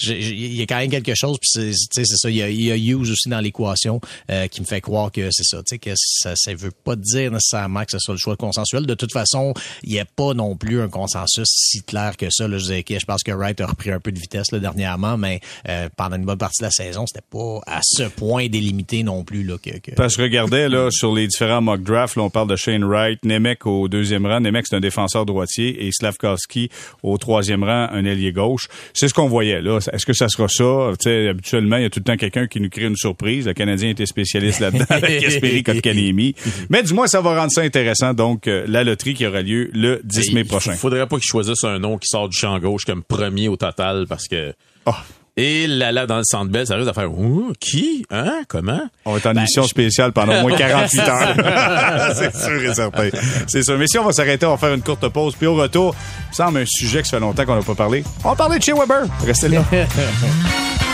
[0.05, 1.37] il y a quand même quelque chose.
[1.39, 2.29] Puis c'est c'est ça.
[2.29, 5.29] Il y a, y a Hughes aussi dans l'équation euh, qui me fait croire que
[5.31, 5.63] c'est ça.
[5.63, 8.85] Tu sais que ça ça veut pas dire nécessairement que ce soit le choix consensuel.
[8.85, 12.47] De toute façon, il n'y a pas non plus un consensus si clair que ça.
[12.47, 15.17] Là, je, disais, je pense que Wright a repris un peu de vitesse là, dernièrement,
[15.17, 15.39] mais
[15.69, 19.23] euh, pendant une bonne partie de la saison, c'était pas à ce point délimité non
[19.23, 19.43] plus.
[19.43, 19.91] Là, que, que...
[19.95, 22.83] Parce que je regardais là, sur les différents mock drafts, là, on parle de Shane
[22.83, 24.39] Wright, Nemec au deuxième rang.
[24.39, 26.69] Nemec, c'est un défenseur droitier et Slavkovski
[27.01, 28.67] au troisième rang, un ailier gauche.
[28.93, 29.61] C'est ce qu'on voyait.
[29.61, 29.79] là.
[29.91, 30.91] Est-ce que ça sera ça?
[30.99, 33.47] sais habituellement, il y a tout le temps quelqu'un qui nous crée une surprise.
[33.47, 34.85] Le Canadien était spécialiste là-dedans
[35.63, 36.35] Kotkaniemi.
[36.69, 38.13] Mais du moins, ça va rendre ça intéressant.
[38.13, 40.71] Donc, euh, la loterie qui aura lieu le 10 mai prochain.
[40.73, 43.55] Il faudrait pas qu'ils choisissent un nom qui sort du champ gauche comme premier au
[43.55, 44.53] total parce que...
[44.85, 44.91] Oh.
[45.35, 48.05] Et là, là, dans le centre belle, ça risque de faire Ouh, qui?
[48.11, 48.43] Hein?
[48.47, 48.81] Comment?
[49.05, 51.35] On être en ben, émission spéciale pendant au moins 48 heures.
[52.15, 53.09] c'est sûr et certain.
[53.47, 53.77] C'est sûr.
[53.79, 55.33] Mais si on va s'arrêter, on va faire une courte pause.
[55.35, 57.75] Puis au retour, il me semble un sujet que ça fait longtemps qu'on n'a pas
[57.75, 58.03] parlé.
[58.23, 59.05] On va parler de chez Weber.
[59.25, 59.63] Restez là.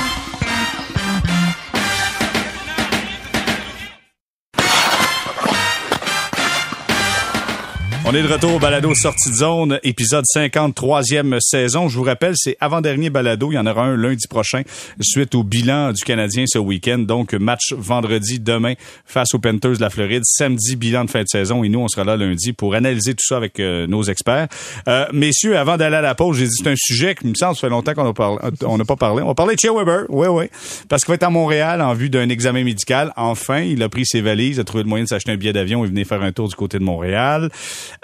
[8.12, 11.90] On est de retour au balado Sortie de zone, épisode 53e saison.
[11.90, 13.52] Je vous rappelle, c'est avant-dernier balado.
[13.52, 14.64] Il y en aura un lundi prochain
[15.00, 16.98] suite au bilan du Canadien ce week-end.
[16.98, 18.74] Donc, match vendredi demain
[19.06, 20.24] face aux Panthers de la Floride.
[20.26, 21.64] Samedi, bilan de fin de saison.
[21.64, 24.48] Et nous, on sera là lundi pour analyser tout ça avec euh, nos experts.
[24.88, 27.62] Euh, messieurs, avant d'aller à la pause, j'ai dit un sujet qui me semble, ça
[27.62, 29.22] fait longtemps qu'on n'a pas parlé.
[29.22, 30.06] On va parler de Shea Weber.
[30.10, 30.46] Oui, oui.
[30.88, 33.14] Parce qu'il va être à Montréal en vue d'un examen médical.
[33.18, 35.86] Enfin, il a pris ses valises, a trouvé le moyen de s'acheter un billet d'avion
[35.86, 37.52] et venir faire un tour du côté de Montréal.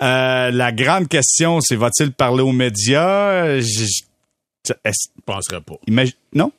[0.01, 3.59] Euh, la grande question, c'est va-t-il parler aux médias?
[3.59, 3.85] Je,
[4.65, 4.71] je
[5.25, 5.75] penserais pas.
[5.87, 6.51] Imagine, non?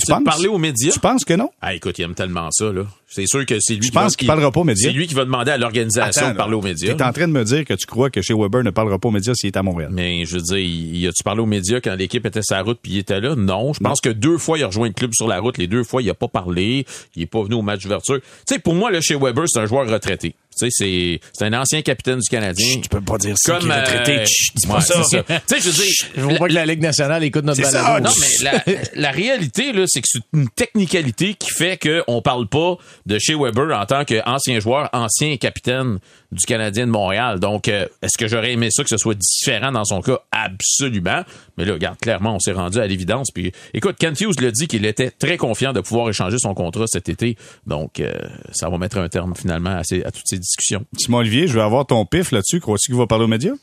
[0.00, 0.24] Tu penses?
[0.24, 0.92] parler aux médias?
[0.92, 1.50] Tu penses que non?
[1.60, 2.86] Ah, écoute, il aime tellement ça, là.
[3.08, 4.88] C'est sûr que c'est lui je pense qu'il parlera pas aux médias?
[4.90, 6.94] C'est lui qui va demander à l'organisation de parler aux médias.
[6.94, 8.98] Tu es en train de me dire que tu crois que chez Weber ne parlera
[8.98, 9.90] pas aux médias s'il est à Montréal.
[9.92, 12.78] Mais je veux dire, il, a-tu parlé aux médias quand l'équipe était sur la route
[12.82, 13.34] puis il était là?
[13.34, 13.72] Non.
[13.72, 15.58] Je pense que deux fois, il a rejoint le club sur la route.
[15.58, 16.84] Les deux fois, il a pas parlé.
[17.16, 18.20] Il est pas venu au match d'ouverture.
[18.20, 20.34] Tu sais, pour moi, là, chez Weber, c'est un joueur retraité.
[20.58, 22.66] Tu sais, c'est, c'est un ancien capitaine du Canadien.
[22.66, 23.58] Chut, tu peux pas dire ça.
[23.58, 24.20] Comme, retraité.
[24.20, 25.02] Euh, dis pas ça.
[25.02, 25.92] Tu sais, je veux dire.
[26.16, 28.04] Je veux pas que la Ligue nationale écoute notre balado.
[28.04, 32.48] Non, mais la, la réalité, là, c'est que c'est une technicalité qui fait qu'on parle
[32.48, 35.98] pas de chez Weber en tant qu'ancien joueur, ancien capitaine
[36.30, 37.40] du Canadien de Montréal.
[37.40, 40.18] Donc, euh, est-ce que j'aurais aimé ça que ce soit différent dans son cas?
[40.30, 41.22] Absolument.
[41.56, 43.30] Mais là, regarde, clairement, on s'est rendu à l'évidence.
[43.32, 46.86] Puis, écoute, Kent Hughes l'a dit qu'il était très confiant de pouvoir échanger son contrat
[46.86, 47.36] cet été.
[47.66, 48.12] Donc, euh,
[48.52, 50.84] ça va mettre un terme finalement à, toutes ces discussions.
[50.96, 52.60] Simon Olivier, je veux avoir ton pif là-dessus.
[52.60, 53.54] Crois-tu qu'il va parler aux médias?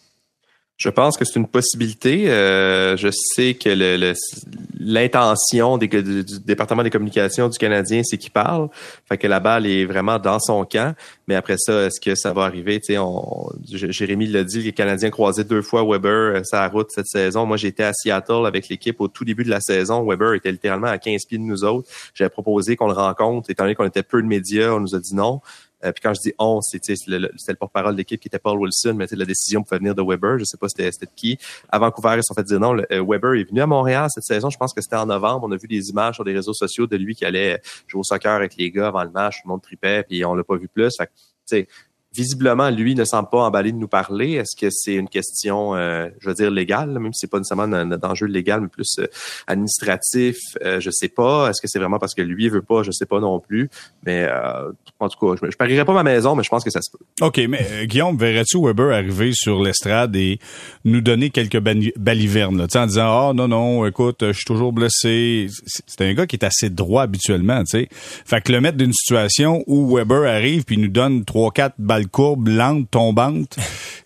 [0.78, 2.30] Je pense que c'est une possibilité.
[2.30, 4.14] Euh, je sais que le, le,
[4.78, 8.68] l'intention du, département des communications du Canadien, c'est qu'il parle.
[9.08, 10.94] Fait que la balle est vraiment dans son camp.
[11.30, 12.82] Mais après ça, est-ce que ça va arriver?
[12.82, 16.92] Tu sais, on, Jérémy l'a dit, les Canadiens croisé deux fois Weber euh, sa route
[16.92, 17.46] cette saison.
[17.46, 20.06] Moi, j'étais à Seattle avec l'équipe au tout début de la saison.
[20.06, 21.90] Weber était littéralement à 15 pieds de nous autres.
[22.14, 25.00] J'avais proposé qu'on le rencontre, étant donné qu'on était peu de médias, on nous a
[25.00, 25.40] dit non.
[25.86, 28.96] Euh, puis quand je dis on, c'était le, le porte-parole d'équipe qui était Paul Wilson,
[28.96, 30.40] mais la décision pouvait venir de Weber.
[30.40, 31.38] Je sais pas c'était de qui.
[31.70, 32.74] À Vancouver, ils sont fait dire non.
[32.74, 34.50] Le, euh, Weber est venu à Montréal cette saison.
[34.50, 35.46] Je pense que c'était en novembre.
[35.48, 38.04] On a vu des images sur des réseaux sociaux de lui qui allait jouer au
[38.04, 39.42] soccer avec les gars avant le match.
[39.42, 40.96] Tout le monde tripait, puis on l'a pas vu plus.
[41.48, 41.68] Fait
[42.16, 44.34] visiblement, lui ne semble pas emballé de nous parler.
[44.34, 47.76] Est-ce que c'est une question, euh, je veux dire, légale, même si c'est pas nécessairement
[47.76, 49.08] un, enjeu légal, mais plus euh,
[49.48, 51.50] administratif, euh, je sais pas.
[51.50, 53.70] Est-ce que c'est vraiment parce que lui veut pas, je sais pas non plus.
[54.06, 54.28] Mais
[55.00, 56.92] en tout cas, je, je parierais pas ma maison, mais je pense que ça se
[56.92, 57.26] peut.
[57.26, 60.40] OK, mais Guillaume, verrais-tu Weber arriver sur l'estrade et
[60.84, 64.74] nous donner quelques balivernes, là, en disant, ah oh, non, non, écoute, je suis toujours
[64.74, 65.48] blessé.
[65.88, 67.90] C'est un gars qui est assez droit habituellement, tu sais.
[67.92, 72.05] Fait que le mettre d'une situation où Weber arrive puis nous donne trois, quatre balles
[72.06, 73.56] courbe, lente, tombante.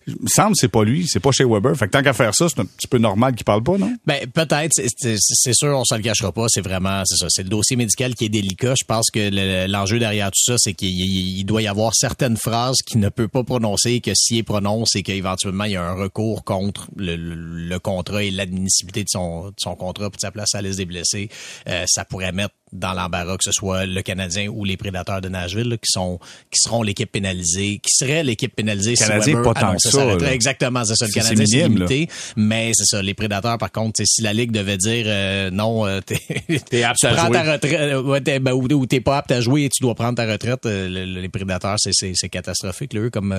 [0.06, 1.76] Il me semble que c'est pas lui, c'est pas chez Weber.
[1.76, 3.94] Fait que tant qu'à faire ça, c'est un petit peu normal qu'il parle pas, non?
[4.06, 4.72] Ben, peut-être.
[4.74, 6.46] C'est sûr, on se le cachera pas.
[6.48, 7.26] C'est vraiment, c'est ça.
[7.28, 8.74] C'est le dossier médical qui est délicat.
[8.78, 13.00] Je pense que l'enjeu derrière tout ça, c'est qu'il doit y avoir certaines phrases qu'il
[13.00, 16.88] ne peut pas prononcer que s'il prononce et qu'éventuellement il y a un recours contre
[16.96, 20.84] le, contrat et l'admissibilité de son, de son contrat pour sa place à l'aise des
[20.84, 21.28] blessés,
[21.68, 25.28] euh, ça pourrait mettre dans l'embarras, que ce soit le Canadien ou les Prédateurs de
[25.28, 26.18] Nashville, qui sont
[26.50, 30.16] qui seront l'équipe pénalisée, qui serait l'équipe pénalisée si Canadien pas tant ça.
[30.30, 31.06] Exactement, c'est ça.
[31.06, 32.08] Le Canadien, c'est limité.
[32.36, 36.00] Mais c'est ça, les Prédateurs, par contre, si la Ligue devait dire euh, non, euh,
[36.00, 36.20] t'es,
[36.70, 37.32] t'es apte à jouer.
[37.32, 39.94] ta retraite, euh, ouais, t'es, ben, ou, t'es pas apte à jouer et tu dois
[39.94, 43.34] prendre ta retraite, les Prédateurs, c'est, c'est, c'est catastrophique, là, eux, comme,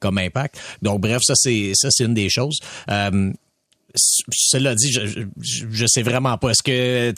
[0.00, 0.58] comme impact.
[0.82, 2.58] Donc, bref, ça, c'est ça, c'est une des choses
[3.94, 6.50] cela dit, je, je, sais vraiment pas.
[6.50, 7.14] Est-ce que,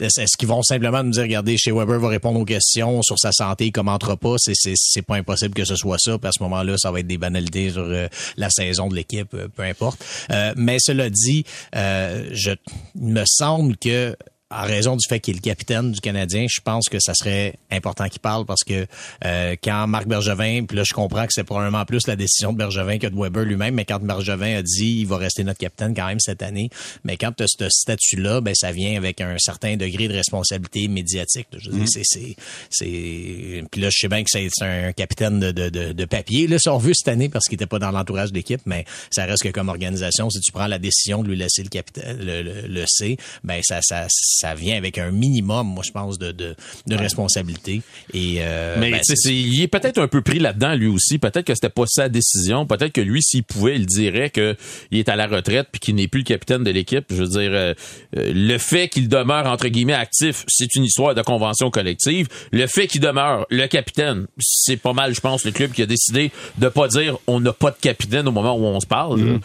[0.00, 3.32] est-ce qu'ils vont simplement nous dire, regardez, chez Weber va répondre aux questions sur sa
[3.32, 4.34] santé, il commentera pas.
[4.38, 6.16] C'est, c'est, c'est pas impossible que ce soit ça.
[6.18, 8.06] Puis à ce moment-là, ça va être des banalités sur euh,
[8.36, 10.04] la saison de l'équipe, euh, peu importe.
[10.30, 12.54] Euh, mais cela dit, je,
[12.94, 14.16] il me semble que
[14.50, 17.56] en raison du fait qu'il est le capitaine du Canadien, je pense que ça serait
[17.70, 18.86] important qu'il parle parce que
[19.26, 22.58] euh, quand Marc Bergevin, puis là je comprends que c'est probablement plus la décision de
[22.58, 25.94] Bergevin que de Weber lui-même, mais quand Bergevin a dit il va rester notre capitaine
[25.94, 26.70] quand même cette année,
[27.04, 30.88] mais quand tu as ce statut-là, ben ça vient avec un certain degré de responsabilité
[30.88, 31.48] médiatique.
[31.52, 31.86] Je veux mm-hmm.
[31.86, 32.36] c'est c'est
[32.70, 36.58] c'est puis là je sais bien que c'est un capitaine de, de, de, papier là
[36.58, 39.42] si on veut cette année parce qu'il était pas dans l'entourage d'équipe, mais ça reste
[39.42, 42.66] que comme organisation si tu prends la décision de lui laisser le capitaine le, le,
[42.66, 44.06] le C, ben ça ça
[44.38, 46.54] ça vient avec un minimum, moi, je pense, de, de,
[46.86, 47.82] de responsabilité.
[48.14, 51.18] Et, euh, Mais ben, il est peut-être un peu pris là-dedans, lui aussi.
[51.18, 52.64] Peut-être que c'était pas sa décision.
[52.66, 54.56] Peut-être que lui, s'il pouvait, il dirait qu'il
[54.92, 57.04] est à la retraite puis qu'il n'est plus le capitaine de l'équipe.
[57.10, 57.74] Je veux dire, euh,
[58.16, 62.28] euh, le fait qu'il demeure, entre guillemets, actif, c'est une histoire de convention collective.
[62.52, 65.86] Le fait qu'il demeure le capitaine, c'est pas mal, je pense, le club qui a
[65.86, 69.40] décidé de pas dire on n'a pas de capitaine au moment où on se parle.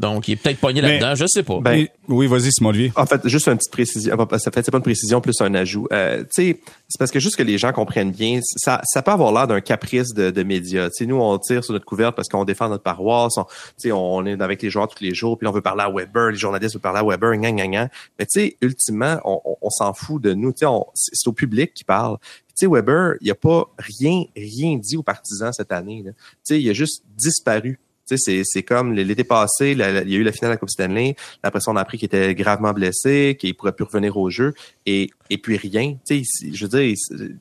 [0.00, 1.60] Donc, il est peut-être pogné là-dedans, je sais pas.
[1.60, 2.90] Ben, oui, vas-y, Simon Olivier.
[2.96, 4.16] En fait, juste une petite précision.
[4.38, 5.88] Ça fait, c'est pas une précision, plus un ajout.
[5.92, 9.10] Euh, tu sais, c'est parce que juste que les gens comprennent bien, ça, ça peut
[9.10, 10.88] avoir l'air d'un caprice de, de médias.
[10.88, 13.36] Tu sais, nous, on tire sur notre couverte parce qu'on défend notre paroisse.
[13.36, 15.82] On, tu sais, on est avec les joueurs tous les jours, puis on veut parler
[15.82, 17.88] à Weber, les journalistes veulent parler à Weber, gang, gang, gang.
[18.18, 20.52] Mais tu sais, ultimement, on, on, s'en fout de nous.
[20.52, 22.16] Tu sais, c'est au public qui parle.
[22.48, 26.02] Tu sais, Weber, il a pas rien, rien dit aux partisans cette année.
[26.06, 27.78] Tu sais, il a juste disparu
[28.16, 31.16] c'est comme l'été passé, il y a eu la finale à la Coupe Stanley.
[31.42, 34.54] Après ça, on a appris qu'il était gravement blessé, qu'il pourrait plus revenir au jeu,
[34.86, 35.96] et, et puis rien.
[36.04, 36.96] sais, je veux dire,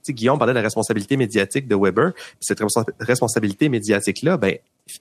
[0.10, 2.12] Guillaume parlait de la responsabilité médiatique de Weber.
[2.40, 2.62] Cette
[3.00, 4.58] responsabilité médiatique-là, ben,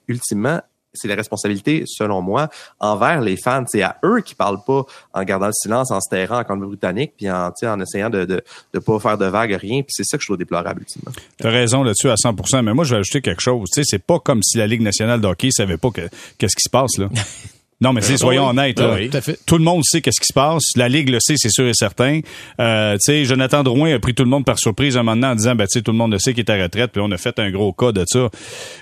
[0.07, 0.61] ultimement,
[0.93, 2.49] c'est la responsabilité, selon moi,
[2.79, 3.63] envers les fans.
[3.67, 7.13] C'est à eux qui parlent pas en gardant le silence, en se terrant en Colombie-Britannique,
[7.17, 9.81] puis en, en essayant de, de, de pas faire de vagues, rien.
[9.81, 11.11] Puis c'est ça que je trouve déplorable, ultimement.
[11.37, 13.69] T'as raison là-dessus à 100% Mais moi, je vais ajouter quelque chose.
[13.73, 16.63] Tu sais, c'est pas comme si la Ligue nationale de hockey savait pas qu'est-ce qui
[16.63, 17.09] se passe, là.
[17.81, 18.77] Non, mais c'est soyons honnêtes.
[18.77, 18.97] Là.
[19.45, 20.63] tout, le monde sait qu'est-ce qui se passe.
[20.75, 22.19] La ligue le sait, c'est sûr et certain.
[22.59, 25.35] Euh, tu sais, Jonathan Drouin a pris tout le monde par surprise un moment en
[25.35, 27.09] disant, ben tu sais, tout le monde le sait qu'il est à retraite, puis on
[27.11, 28.27] a fait un gros cas de ça.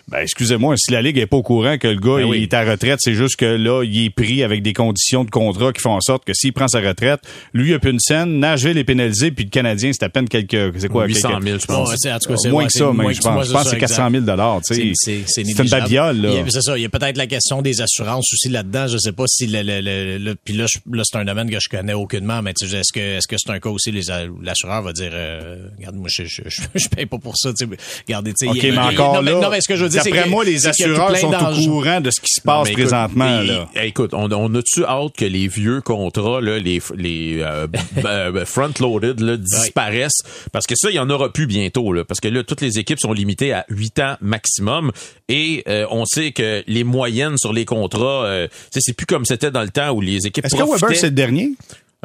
[0.08, 2.54] Ben excusez-moi, si la ligue est pas au courant que le gars ben il est
[2.56, 5.82] à retraite, c'est juste que là, il est pris avec des conditions de contrat qui
[5.82, 7.20] font en sorte que s'il prend sa retraite,
[7.54, 10.28] lui il a plus une scène, Nashville est pénalisé, puis le Canadien c'est à peine
[10.28, 11.90] quelques, c'est quoi, 800 000, je pense.
[11.92, 13.48] Ouais, moins que ça, mais je pense.
[13.48, 14.62] Je c'est 400 000 dollars.
[14.68, 16.32] Tu sais, c'est une babiole là.
[16.48, 16.76] C'est ça.
[16.78, 19.48] Il y a peut-être la question des assurances aussi là-dedans honnêtement, je sais pas si
[19.48, 22.68] le, le, le, puis là, là c'est un domaine que je connais aucunement, mais tu
[22.68, 24.04] sais, est-ce que est-ce que c'est un cas aussi les
[24.42, 27.78] l'assureur va dire, euh, regarde, moi je, je, je, paye pas pour ça, tu sais,
[28.08, 28.72] regardez, tu sais.
[28.72, 29.34] Mais encore là.
[29.34, 32.02] Non, mais ce que je veux dire, c'est après moi, les assureurs sont au courant
[32.02, 33.68] de ce qui se passe présentement là.
[33.84, 38.72] Écoute, on, on a-tu hâte que les vieux contrats là, les les euh, ben, front
[38.80, 40.22] loaded là, disparaissent?
[40.52, 42.80] Parce que ça, il y en aura plus bientôt là, parce que là, toutes les
[42.80, 44.92] équipes sont limitées à 8 ans maximum
[45.30, 48.48] et euh, on sait que les moyennes sur les contrats, euh,
[48.82, 51.12] c'est plus comme c'était dans le temps où les équipes Est-ce que Weber, c'est le
[51.12, 51.52] dernier?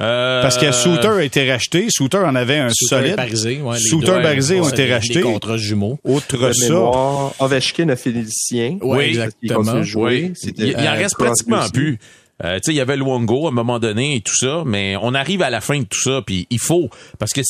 [0.01, 1.87] Euh, Parce que Souter a été racheté.
[1.91, 3.17] Souter en avait un solide.
[3.17, 5.17] Barisé, ouais, Souter Barisé ont été rachetés.
[5.17, 5.99] Des contrats jumeaux.
[6.03, 7.45] Autre ça.
[7.45, 8.79] Ovechkin a fait le sien.
[8.81, 9.83] Oui, exactement.
[9.97, 10.33] Oui.
[10.57, 11.99] Il, il en reste pratiquement plus.
[12.45, 14.65] Euh, tu sais, il y avait le Wongo à un moment donné et tout ça,
[14.67, 17.41] mais on arrive à la fin de tout ça, puis il faut, parce que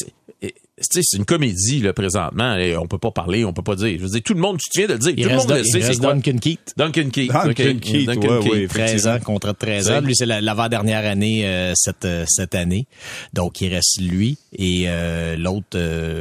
[0.80, 2.56] c'est une comédie là présentement.
[2.56, 3.96] Et on peut pas parler, on peut pas dire.
[3.98, 5.64] Je veux dire, tout le monde, tu viens de le dire, tout le monde le
[5.64, 5.80] sait.
[5.80, 6.74] C'est Duncan Keith.
[6.76, 7.32] Duncan Keith.
[7.32, 8.68] Duncan Keith, Duncan Keith.
[8.68, 10.00] 13 ans, contrat de 13 ans.
[10.00, 12.86] Lui, c'est l'avant-dernière année euh, cette euh, cette année.
[13.32, 15.78] Donc, il reste lui et euh, l'autre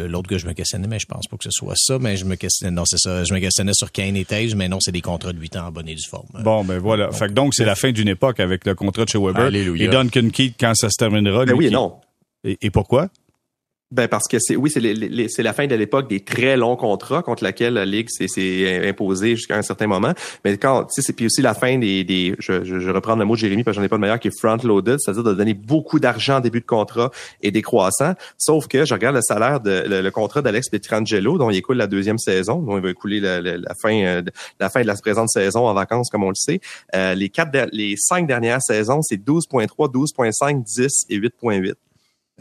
[0.08, 1.98] l'autre que je me questionnais, mais je pense pas que ce soit ça.
[2.00, 3.24] Mais je me questionnais, non, c'est ça.
[3.24, 5.68] Je me questionnais sur Kane et Tage, mais non, c'est des contrats de 8 ans
[5.68, 6.28] en bonne et due forme.
[6.44, 7.12] Bon, ben voilà.
[7.12, 9.46] fait que donc, c'est la fin d'une époque avec le contrat de chez Weber.
[9.46, 9.86] Alléluia.
[9.86, 11.46] Et Duncan Keith, quand ça se terminera.
[11.46, 11.96] Ben oui et non.
[12.44, 13.10] et pourquoi?
[13.92, 14.82] Ben parce que c'est oui, c'est
[15.28, 19.36] c'est la fin de l'époque des très longs contrats contre laquelle la ligue s'est imposée
[19.36, 20.14] jusqu'à un certain moment.
[20.46, 23.26] Mais quand tu sais, c'est puis aussi la fin des, des je, je, reprends le
[23.26, 25.24] mot de Jérémy parce que j'en ai pas de meilleur qui est front loaded, c'est-à-dire
[25.24, 28.14] de donner beaucoup d'argent en début de contrat et décroissant.
[28.38, 31.88] Sauf que je regarde le salaire de le, contrat d'Alex Petrangelo dont il écoule la
[31.88, 34.22] deuxième saison, dont il va écouler la, la, fin euh,
[34.62, 36.62] la fin de la présente saison en vacances comme on le sait.
[36.96, 41.74] Euh, les quatre les cinq dernières saisons, c'est 12.3, 12.5, 10 et 8.8.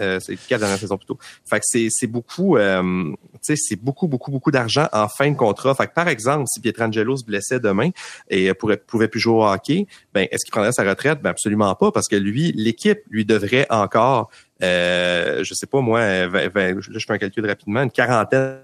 [0.00, 1.18] Euh, c'est plutôt.
[1.44, 5.74] Fait que c'est, c'est beaucoup, euh, c'est beaucoup, beaucoup, beaucoup d'argent en fin de contrat.
[5.74, 7.90] Fait que par exemple, si Pietrangelo se blessait demain
[8.28, 11.20] et pourrait, pouvait plus jouer au hockey, ben est-ce qu'il prendrait sa retraite?
[11.22, 14.30] Ben absolument pas, parce que lui, l'équipe lui devrait encore,
[14.62, 18.60] euh, je sais pas moi, je fais un calcul rapidement, une quarantaine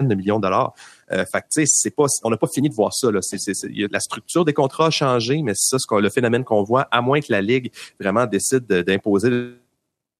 [0.00, 0.74] de millions de dollars.
[1.12, 3.10] Euh, fait que, c'est pas, on n'a pas fini de voir ça.
[3.10, 3.20] Là.
[3.22, 6.44] C'est, c'est, la structure des contrats a changé, mais c'est ça ce qu'on, le phénomène
[6.44, 9.30] qu'on voit, à moins que la Ligue vraiment décide d'imposer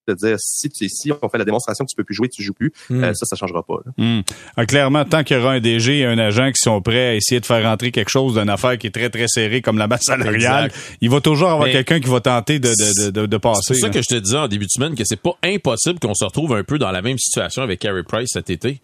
[0.06, 2.42] de dire si tu si on fait la démonstration que tu peux plus jouer, tu
[2.42, 3.04] joues plus, hmm.
[3.04, 3.80] euh, ça, ça changera pas.
[3.96, 4.20] Hmm.
[4.56, 7.14] Ah, clairement, tant qu'il y aura un DG et un agent qui sont prêts à
[7.14, 9.86] essayer de faire rentrer quelque chose d'une affaire qui est très très serrée comme la
[9.86, 13.74] masse salariale, il va toujours avoir quelqu'un qui va tenter de, de, de, de passer.
[13.74, 16.14] C'est ça que je te disais en début de semaine que c'est pas impossible qu'on
[16.14, 18.80] se retrouve un peu dans la même situation avec Carey Price cet été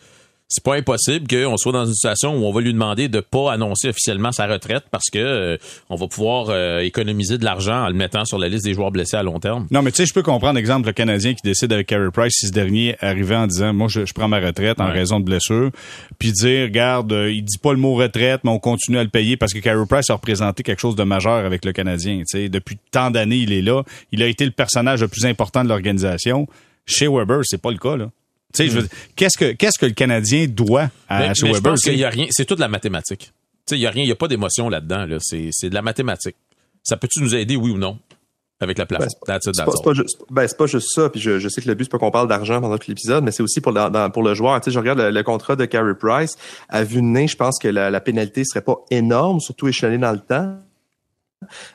[0.52, 3.54] c'est pas impossible qu'on soit dans une situation où on va lui demander de pas
[3.54, 5.56] annoncer officiellement sa retraite parce que euh,
[5.88, 8.90] on va pouvoir euh, économiser de l'argent en le mettant sur la liste des joueurs
[8.90, 9.66] blessés à long terme.
[9.70, 12.34] Non, mais tu sais, je peux comprendre, exemple, le Canadien qui décide avec Carey Price,
[12.34, 15.70] si ce dernier arrivait en disant, moi, je, prends ma retraite en raison de blessure,
[16.18, 19.08] puis dire, regarde, euh, il dit pas le mot retraite, mais on continue à le
[19.08, 22.18] payer parce que Carey Price a représenté quelque chose de majeur avec le Canadien.
[22.18, 23.84] Tu sais, depuis tant d'années, il est là.
[24.12, 26.46] Il a été le personnage le plus important de l'organisation.
[26.84, 28.10] Chez Weber, c'est pas le cas, là.
[28.52, 31.96] Tu sais, qu'est-ce que qu'est-ce que le Canadien doit à mais, mais Je pense qu'il
[31.96, 33.32] y a rien, c'est toute la mathématique.
[33.66, 35.06] Tu sais, il y a rien, il y a pas d'émotion là-dedans.
[35.06, 35.16] Là.
[35.20, 36.36] C'est, c'est de la mathématique.
[36.82, 37.98] Ça peut-tu nous aider, oui ou non?
[38.60, 39.12] Avec la place.
[39.26, 41.08] Ben, c'est, pas, pas, juste, ben, c'est pas juste ça.
[41.08, 43.24] Puis je, je sais que le but, c'est pas qu'on parle d'argent pendant tout l'épisode,
[43.24, 44.60] mais c'est aussi pour, dans, pour le joueur.
[44.60, 46.36] Tu sais, je regarde le, contrat de Carey Price.
[46.68, 49.98] À vue de nez, je pense que la, la pénalité serait pas énorme, surtout échelonnée
[49.98, 50.56] dans le temps.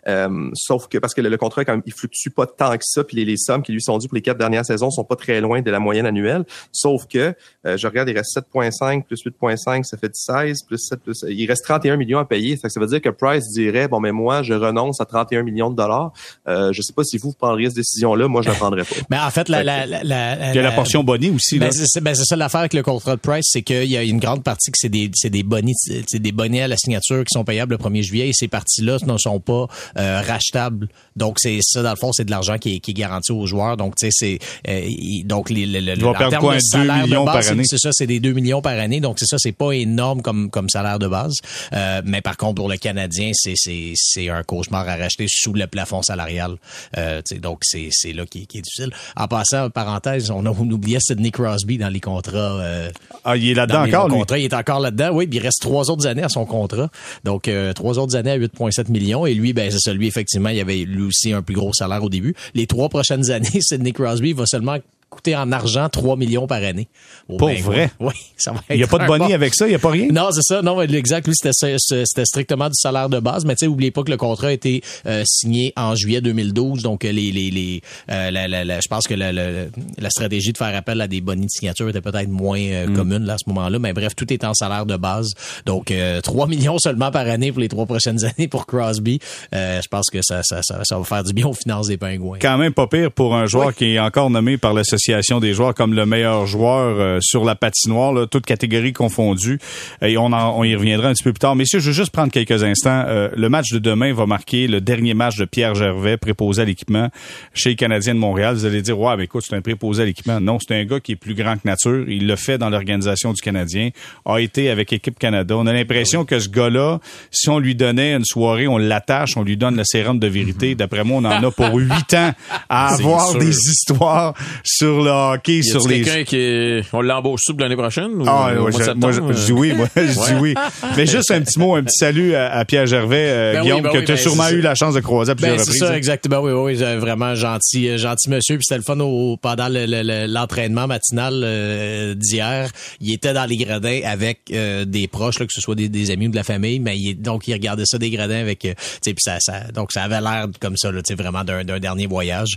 [0.07, 3.03] Euh, sauf que parce que le, contrat quand même, il fluctue pas tant que ça,
[3.03, 5.15] puis les, les, sommes qui lui sont dues pour les quatre dernières saisons sont pas
[5.15, 6.43] très loin de la moyenne annuelle.
[6.71, 10.99] Sauf que euh, je regarde, il reste 7.5 plus 8.5, ça fait 16 plus 7
[11.01, 12.57] plus il reste 31 millions à payer.
[12.57, 15.75] Ça, veut dire que Price dirait bon mais moi je renonce à 31 millions de
[15.75, 16.11] dollars.
[16.47, 18.95] Euh, je sais pas si vous, prendriez cette décision là, moi je la prendrais pas.
[19.09, 21.59] Mais en fait la la la, la, il y a la portion bonnie aussi.
[21.59, 24.19] Ben, c'est ben, ça l'affaire avec le contrat de Price, c'est qu'il y a une
[24.19, 25.73] grande partie que c'est des c'est des bonnets
[26.07, 28.81] c'est des bonnets à la signature qui sont payables le 1er juillet et ces parties
[28.81, 29.56] là ne sont pas
[29.97, 30.87] euh, rachetable.
[31.17, 33.45] Donc c'est ça dans le fond, c'est de l'argent qui est, qui est garanti aux
[33.45, 33.77] joueurs.
[33.77, 34.89] Donc tu sais c'est euh,
[35.25, 38.61] donc les le, en termes de salaire de base, c'est ça, c'est des 2 millions
[38.61, 38.99] par année.
[38.99, 41.35] Donc c'est ça, c'est pas énorme comme comme salaire de base.
[41.73, 45.53] Euh, mais par contre pour le Canadien, c'est c'est c'est un cauchemar à racheter sous
[45.53, 46.55] le plafond salarial.
[46.97, 48.91] Euh, donc c'est c'est là qui, qui, est difficile.
[49.15, 52.37] En passant parenthèse, on, a, on oubliait Sidney Crosby dans les contrats.
[52.37, 52.89] Euh,
[53.23, 54.07] ah il est là-dedans encore.
[54.09, 54.41] Lui?
[54.41, 55.09] il est encore là-dedans.
[55.13, 56.89] Oui, puis il reste trois autres années à son contrat.
[57.23, 60.49] Donc euh, trois autres années à 8,7 millions et lui ben c'est ça lui effectivement,
[60.49, 62.35] il avait lui aussi un plus gros salaire au début.
[62.53, 64.77] Les trois prochaines années, Sidney Crosby va seulement
[65.09, 66.87] coûter en argent 3 millions par année.
[67.27, 67.91] Pour vrai?
[67.99, 69.65] Oui, ça va être Il n'y a pas de boni avec ça?
[69.65, 70.07] Il n'y a pas rien?
[70.11, 70.61] Non, c'est ça.
[70.61, 71.27] Non, exact.
[71.27, 73.45] Lui, c'était strictement du salaire de base.
[73.45, 76.83] Mais tu sais, oubliez pas que le contrat a été euh, signé en juillet 2012.
[76.83, 80.75] Donc, les, les, les euh, la, la, je pense que la, la, stratégie de faire
[80.75, 82.95] appel à des bonis de signature était peut-être moins euh, mm.
[82.95, 83.79] commune là, à ce moment-là.
[83.79, 85.31] Mais bref, tout est en salaire de base.
[85.65, 85.93] Donc,
[86.23, 89.19] 3 millions seulement par année pour les trois prochaines années pour Crosby.
[89.51, 92.37] je pense que ça, ça, ça, va faire du bien aux finances des Pingouins.
[92.41, 95.73] Quand même pas pire pour un joueur qui est encore nommé par l'association des joueurs
[95.73, 99.59] comme le meilleur joueur sur la patinoire, là, toute catégorie confondue.
[100.01, 101.55] Et on, on y reviendra un petit peu plus tard.
[101.55, 103.03] Messieurs, je veux juste prendre quelques instants.
[103.07, 106.65] Euh, le match de demain va marquer le dernier match de Pierre Gervais, préposé à
[106.65, 107.09] l'équipement
[107.53, 108.55] chez les Canadiens de Montréal.
[108.55, 110.39] Vous allez dire, ouais, mais écoute, c'est un préposé à l'équipement.
[110.39, 112.05] Non, c'est un gars qui est plus grand que nature.
[112.07, 113.89] Il le fait dans l'organisation du Canadien,
[114.25, 115.55] a été avec Équipe Canada.
[115.57, 116.99] On a l'impression que ce gars-là,
[117.31, 120.75] si on lui donnait une soirée, on l'attache, on lui donne le sérum de vérité.
[120.75, 122.33] D'après moi, on en a pour huit ans
[122.69, 124.33] à avoir des histoires
[124.63, 126.01] sur le hockey, sur les...
[126.01, 128.11] quelqu'un qui on l'embauche sous l'année prochaine?
[128.21, 130.53] Ou ah, moi, je, dis oui, moi, je dis oui.
[130.97, 133.91] Mais juste un petit mot, un petit salut à, Pierre Gervais, euh, ben Guillaume, ben
[133.91, 135.97] que tu as ben sûrement eu la chance de croiser à plusieurs ben, C'est ça,
[135.97, 136.39] exactement.
[136.39, 138.57] Oui, oui, vraiment gentil, euh, gentil monsieur.
[138.57, 142.71] Puis c'était le fun au, pendant l'entraînement matinal euh, d'hier.
[143.01, 146.31] Il était dans les gradins avec des proches, là, que ce soit des, amis ou
[146.31, 148.69] de la famille, mais il, donc il regardait ça des gradins avec, tu
[149.01, 151.79] sais, puis ça, ça, donc ça avait l'air comme ça, là, tu sais, vraiment d'un
[151.79, 152.55] dernier voyage.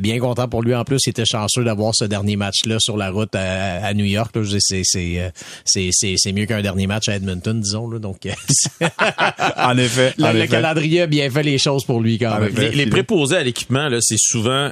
[0.00, 0.98] bien content pour lui en plus.
[1.06, 4.34] Il était chanceux d'avoir ce dernier match-là sur la route à, New York.
[4.64, 4.82] C'est
[5.92, 7.90] c'est mieux qu'un dernier match à Edmonton, disons.
[7.90, 8.26] Là, donc,
[9.56, 10.14] en effet.
[10.16, 12.54] Le, calendrier a bien fait les choses pour lui quand même.
[12.54, 14.70] Les, préposés à l'équipement, là, c'est souvent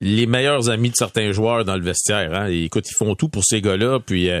[0.00, 2.32] les meilleurs amis de certains joueurs dans le vestiaire.
[2.32, 2.46] Hein.
[2.46, 3.98] écoute, ils font tout pour ces gars-là.
[3.98, 4.40] Puis euh,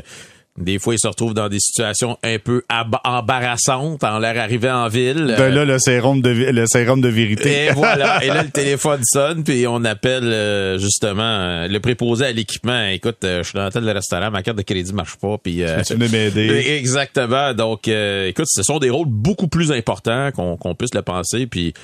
[0.58, 2.62] des fois, ils se retrouvent dans des situations un peu
[3.04, 5.34] embarrassantes en leur arrivée en ville.
[5.36, 7.66] Ben là, le sérum de, le sérum de vérité.
[7.66, 8.24] Et voilà.
[8.24, 12.86] Et là, le téléphone sonne, puis on appelle euh, justement euh, le préposé à l'équipement.
[12.86, 15.36] Écoute, euh, je suis dans la tête du restaurant, ma carte de crédit marche pas.
[15.38, 16.64] Puis, tu veux m'aider?
[16.78, 17.52] Exactement.
[17.52, 21.46] Donc, écoute, ce sont des rôles beaucoup plus importants qu'on puisse le penser.
[21.46, 21.74] Puis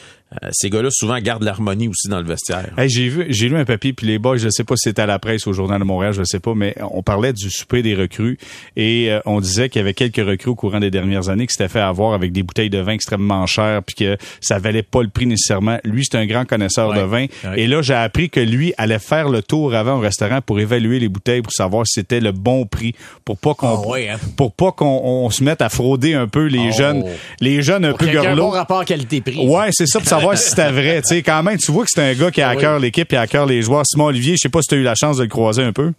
[0.42, 2.70] euh, ces gars-là souvent gardent l'harmonie aussi dans le vestiaire.
[2.86, 5.06] j'ai vu, j'ai lu un papier puis les boys, je sais pas si c'était à
[5.06, 7.82] la presse ou au journal de Montréal, je sais pas, mais on parlait du souper
[7.82, 8.38] des recrues
[8.76, 11.54] et euh, on disait qu'il y avait quelques recrues au courant des dernières années qui
[11.54, 15.02] s'étaient fait avoir avec des bouteilles de vin extrêmement chères puis que ça valait pas
[15.02, 15.78] le prix nécessairement.
[15.84, 17.26] Lui, c'est un grand connaisseur de vin
[17.56, 20.98] et là, j'ai appris que lui allait faire le tour avant au restaurant pour évaluer
[20.98, 24.16] les bouteilles pour savoir si c'était le bon prix pour pas qu'on ah hein.
[24.36, 26.76] pour pas qu'on se mette à frauder un peu les oh.
[26.76, 27.04] jeunes
[27.40, 28.30] les jeunes un peu gorlots.
[28.30, 29.46] Un bon rapport qualité-prix.
[29.46, 31.02] Ouais, c'est ça pour savoir si c'était vrai.
[31.02, 33.12] Tu sais, quand même, tu vois que c'est un gars qui a à cœur l'équipe
[33.12, 33.82] et à cœur les joueurs.
[33.86, 35.72] Simon Olivier, je sais pas si tu as eu la chance de le croiser un
[35.72, 35.92] peu.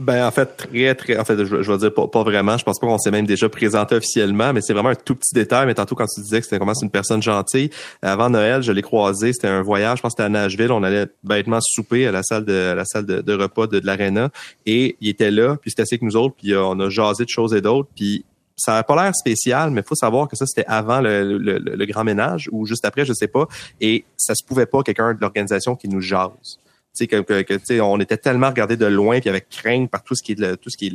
[0.00, 2.56] Ben en fait très très en fait je, je vais dire pas, pas vraiment.
[2.56, 5.34] Je pense pas qu'on s'est même déjà présenté officiellement mais c'est vraiment un tout petit
[5.34, 5.66] détail.
[5.66, 7.68] Mais tantôt quand tu disais que c'était vraiment une personne gentille
[8.00, 9.34] avant Noël je l'ai croisé.
[9.34, 9.98] C'était un voyage.
[9.98, 10.72] Je pense que c'était à Nashville.
[10.72, 14.30] On allait bêtement souper à la salle de la salle de, repas de, de l'arena.
[14.64, 17.52] Et il était là puis c'était que nous autres puis on a jasé de choses
[17.52, 17.90] et d'autres.
[17.94, 18.24] Puis
[18.60, 21.86] ça n'a pas l'air spécial, mais faut savoir que ça, c'était avant le, le, le,
[21.86, 23.46] grand ménage ou juste après, je sais pas.
[23.80, 26.58] Et ça se pouvait pas quelqu'un de l'organisation qui nous jase
[26.98, 30.56] que, on était tellement regardé de loin puis avec crainte par tout ce qui est
[30.56, 30.92] tout ce qui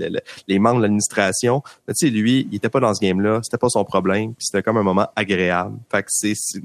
[0.48, 1.62] les membres de l'administration.
[1.88, 4.46] Tu sais lui, il était pas dans ce game là, c'était pas son problème, puis
[4.46, 5.78] c'était comme un moment agréable.
[5.92, 6.62] Fait que c'est c'est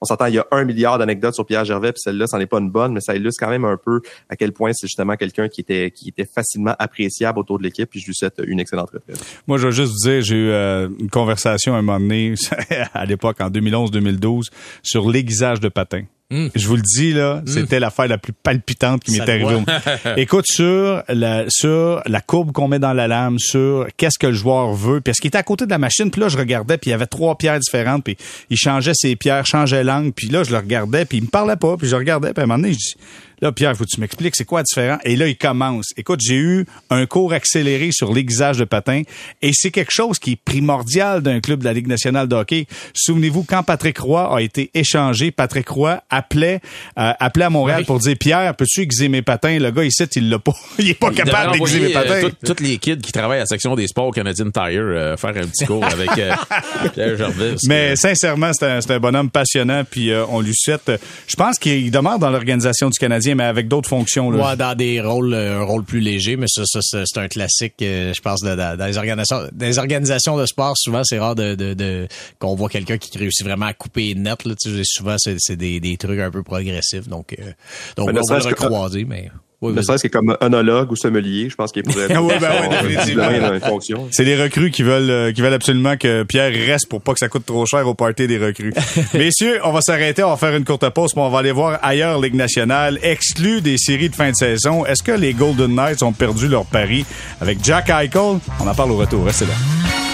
[0.00, 2.46] on s'entend il y a un milliard d'anecdotes sur Pierre Gervais puis celle-là c'en est
[2.46, 5.16] pas une bonne, mais ça illustre quand même un peu à quel point c'est justement
[5.16, 8.60] quelqu'un qui était qui était facilement appréciable autour de l'équipe puis je lui souhaite une
[8.60, 9.24] excellente retraite.
[9.46, 12.34] Moi je veux juste vous dire, j'ai eu euh, une conversation un moment donné
[12.94, 14.44] à l'époque en 2011-2012
[14.82, 16.04] sur l'aiguisage de patins.
[16.30, 16.48] Hmm.
[16.54, 17.46] Je vous le dis, là, hmm.
[17.46, 19.62] c'était l'affaire la plus palpitante qui m'est arrivée.
[20.18, 24.34] Écoute, sur la, sur la courbe qu'on met dans la lame, sur qu'est-ce que le
[24.34, 26.76] joueur veut, puis ce qui était à côté de la machine, puis là, je regardais,
[26.76, 28.18] puis il y avait trois pierres différentes, puis
[28.50, 31.56] il changeait ses pierres, changeait l'angle, puis là, je le regardais, puis il me parlait
[31.56, 32.94] pas, puis je regardais, puis à un moment donné, je dis,
[33.40, 34.98] Là, Pierre, faut que tu m'expliques c'est quoi différent?
[35.04, 35.86] Et là, il commence.
[35.96, 39.02] Écoute, j'ai eu un cours accéléré sur l'aiguisage de patin
[39.42, 42.66] et c'est quelque chose qui est primordial d'un club de la Ligue nationale de hockey.
[42.94, 46.60] Souvenez-vous, quand Patrick Roy a été échangé, Patrick Roy appelait,
[46.98, 49.58] euh, appelait à Montréal pour dire Pierre, peux-tu aiguiser mes patins?
[49.58, 50.54] Le gars, ici, il l'a pas.
[50.78, 52.24] il est pas capable d'aiguiser mes patins.
[52.24, 55.30] Euh, toutes les kids qui travaillent à la section des sports Canadian Tire euh, faire
[55.30, 56.10] un petit cours avec
[56.94, 57.56] Pierre Jarvis.
[57.68, 60.90] Mais sincèrement, c'est un, un, bonhomme passionnant puis on lui souhaite.
[61.26, 64.30] Je pense qu'il demeure dans l'organisation du Canadien mais avec d'autres fonctions.
[64.30, 64.50] Là.
[64.50, 67.74] Ouais, dans des rôles, euh, un rôle plus léger, mais ça, ça c'est un classique,
[67.82, 70.74] euh, je pense, de, dans les organisations, des organisations de sport.
[70.76, 72.08] Souvent, c'est rare de, de, de
[72.38, 74.44] qu'on voit quelqu'un qui réussit vraiment à couper net.
[74.44, 77.08] Là, tu sais, souvent, c'est des, des trucs un peu progressifs.
[77.08, 77.52] Donc, euh,
[77.96, 81.56] donc on va le recroiser, mais oui, ne serait-ce que comme onologue ou sommelier, je
[81.56, 84.08] pense qu'il pourrait oui, ben fonction.
[84.12, 87.18] C'est les recrues qui veulent euh, qui veulent absolument que Pierre reste pour pas que
[87.18, 88.72] ça coûte trop cher au party des recrues.
[89.14, 91.80] Messieurs, on va s'arrêter, on va faire une courte pause, puis on va aller voir
[91.82, 94.86] ailleurs Ligue nationale, exclu des séries de fin de saison.
[94.86, 97.04] Est-ce que les Golden Knights ont perdu leur pari
[97.40, 98.38] avec Jack Eichel?
[98.60, 99.24] On en parle au retour.
[99.24, 100.07] Restez là.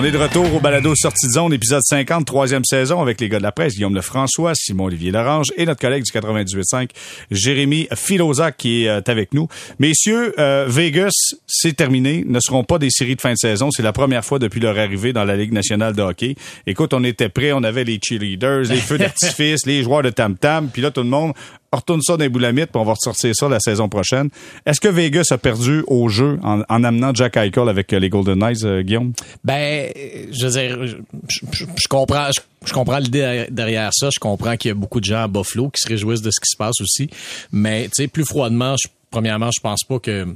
[0.00, 3.28] On est de retour au balado Sortie de zone, épisode 50, troisième saison avec les
[3.28, 6.90] gars de la presse, Guillaume Lefrançois, Simon-Olivier Lorange et notre collègue du 98.5,
[7.32, 9.48] Jérémy Filozac qui est euh, avec nous.
[9.80, 12.22] Messieurs, euh, Vegas, c'est terminé.
[12.24, 13.72] Ne seront pas des séries de fin de saison.
[13.72, 16.36] C'est la première fois depuis leur arrivée dans la Ligue nationale de hockey.
[16.68, 20.68] Écoute, on était prêts, on avait les cheerleaders, les feux d'artifice, les joueurs de tam-tam,
[20.72, 21.32] puis là, tout le monde
[21.72, 24.30] retourne ça dans les boulamites, puis on va ressortir ça la saison prochaine.
[24.66, 28.38] Est-ce que Vegas a perdu au jeu en, amenant Jack Eichel avec euh, les Golden
[28.38, 29.12] Knights, euh, Guillaume?
[29.44, 29.90] Ben,
[30.30, 30.98] je veux dire,
[31.28, 32.28] je, comprends,
[32.64, 34.08] je, comprends l'idée derrière ça.
[34.12, 36.40] Je comprends qu'il y a beaucoup de gens à Buffalo qui se réjouissent de ce
[36.40, 37.10] qui se passe aussi.
[37.52, 38.76] Mais, tu sais, plus froidement,
[39.10, 40.26] premièrement, je pense pas que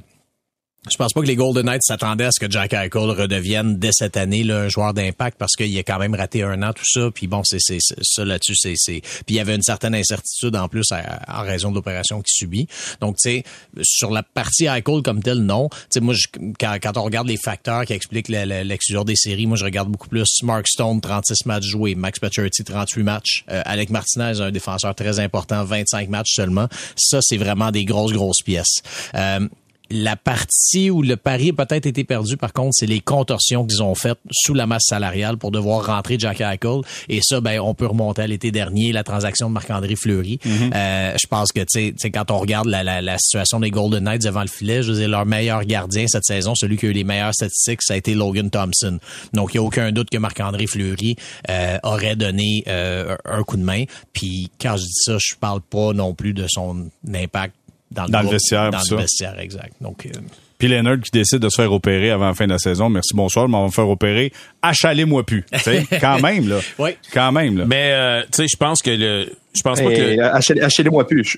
[0.91, 3.93] je pense pas que les Golden Knights s'attendaient à ce que Jack Eichel redevienne dès
[3.93, 6.85] cette année là, un joueur d'impact parce qu'il a quand même raté un an tout
[6.85, 7.09] ça.
[7.15, 9.01] Puis bon, c'est c'est ça là-dessus, c'est c'est.
[9.01, 12.67] Puis il y avait une certaine incertitude en plus en raison de l'opération qu'il subit.
[13.01, 13.45] Donc tu sais,
[13.83, 15.69] sur la partie Eichel comme tel, non.
[15.69, 16.15] Tu sais, moi
[16.59, 20.09] quand, quand on regarde les facteurs qui expliquent l'exclusion des séries, moi je regarde beaucoup
[20.09, 24.97] plus Mark Stone 36 matchs joués, Max Pacioretty 38 matchs, euh, Alec Martinez un défenseur
[24.97, 26.67] très important 25 matchs seulement.
[26.97, 28.83] Ça c'est vraiment des grosses grosses pièces.
[29.15, 29.47] Euh,
[29.93, 33.83] la partie où le pari a peut-être été perdu, par contre, c'est les contorsions qu'ils
[33.83, 36.81] ont faites sous la masse salariale pour devoir rentrer Jack Eichel.
[37.09, 40.39] Et ça, ben, on peut remonter à l'été dernier, la transaction de Marc-André Fleury.
[40.45, 40.75] Mm-hmm.
[40.75, 44.05] euh, je pense que, tu sais, quand on regarde la, la, la, situation des Golden
[44.05, 46.89] Knights devant le filet, je veux dire, leur meilleur gardien cette saison, celui qui a
[46.89, 48.99] eu les meilleures statistiques, ça a été Logan Thompson.
[49.33, 51.17] Donc, il n'y a aucun doute que Marc-André Fleury
[51.51, 53.85] euh, aurait donné euh, un coup de main.
[54.13, 57.55] Puis, quand je dis ça, je parle pas non plus de son impact
[57.93, 58.71] dans, le, vestiaire.
[58.71, 59.75] Dans le vestiaire, exact.
[59.81, 60.11] Donc, euh,
[60.59, 62.89] puis Leonard qui décide de se faire opérer avant la fin de la saison.
[62.89, 64.33] Merci, bonsoir, mais on va me faire opérer.
[64.63, 65.45] Achalez-moi plus.
[66.01, 66.61] quand même, là.
[66.79, 66.91] Oui.
[67.13, 67.65] Quand même, là.
[67.67, 69.33] Mais, euh, tu sais, je pense que le.
[69.55, 70.63] Je pense pas que.
[70.63, 71.37] Achalez-moi plus.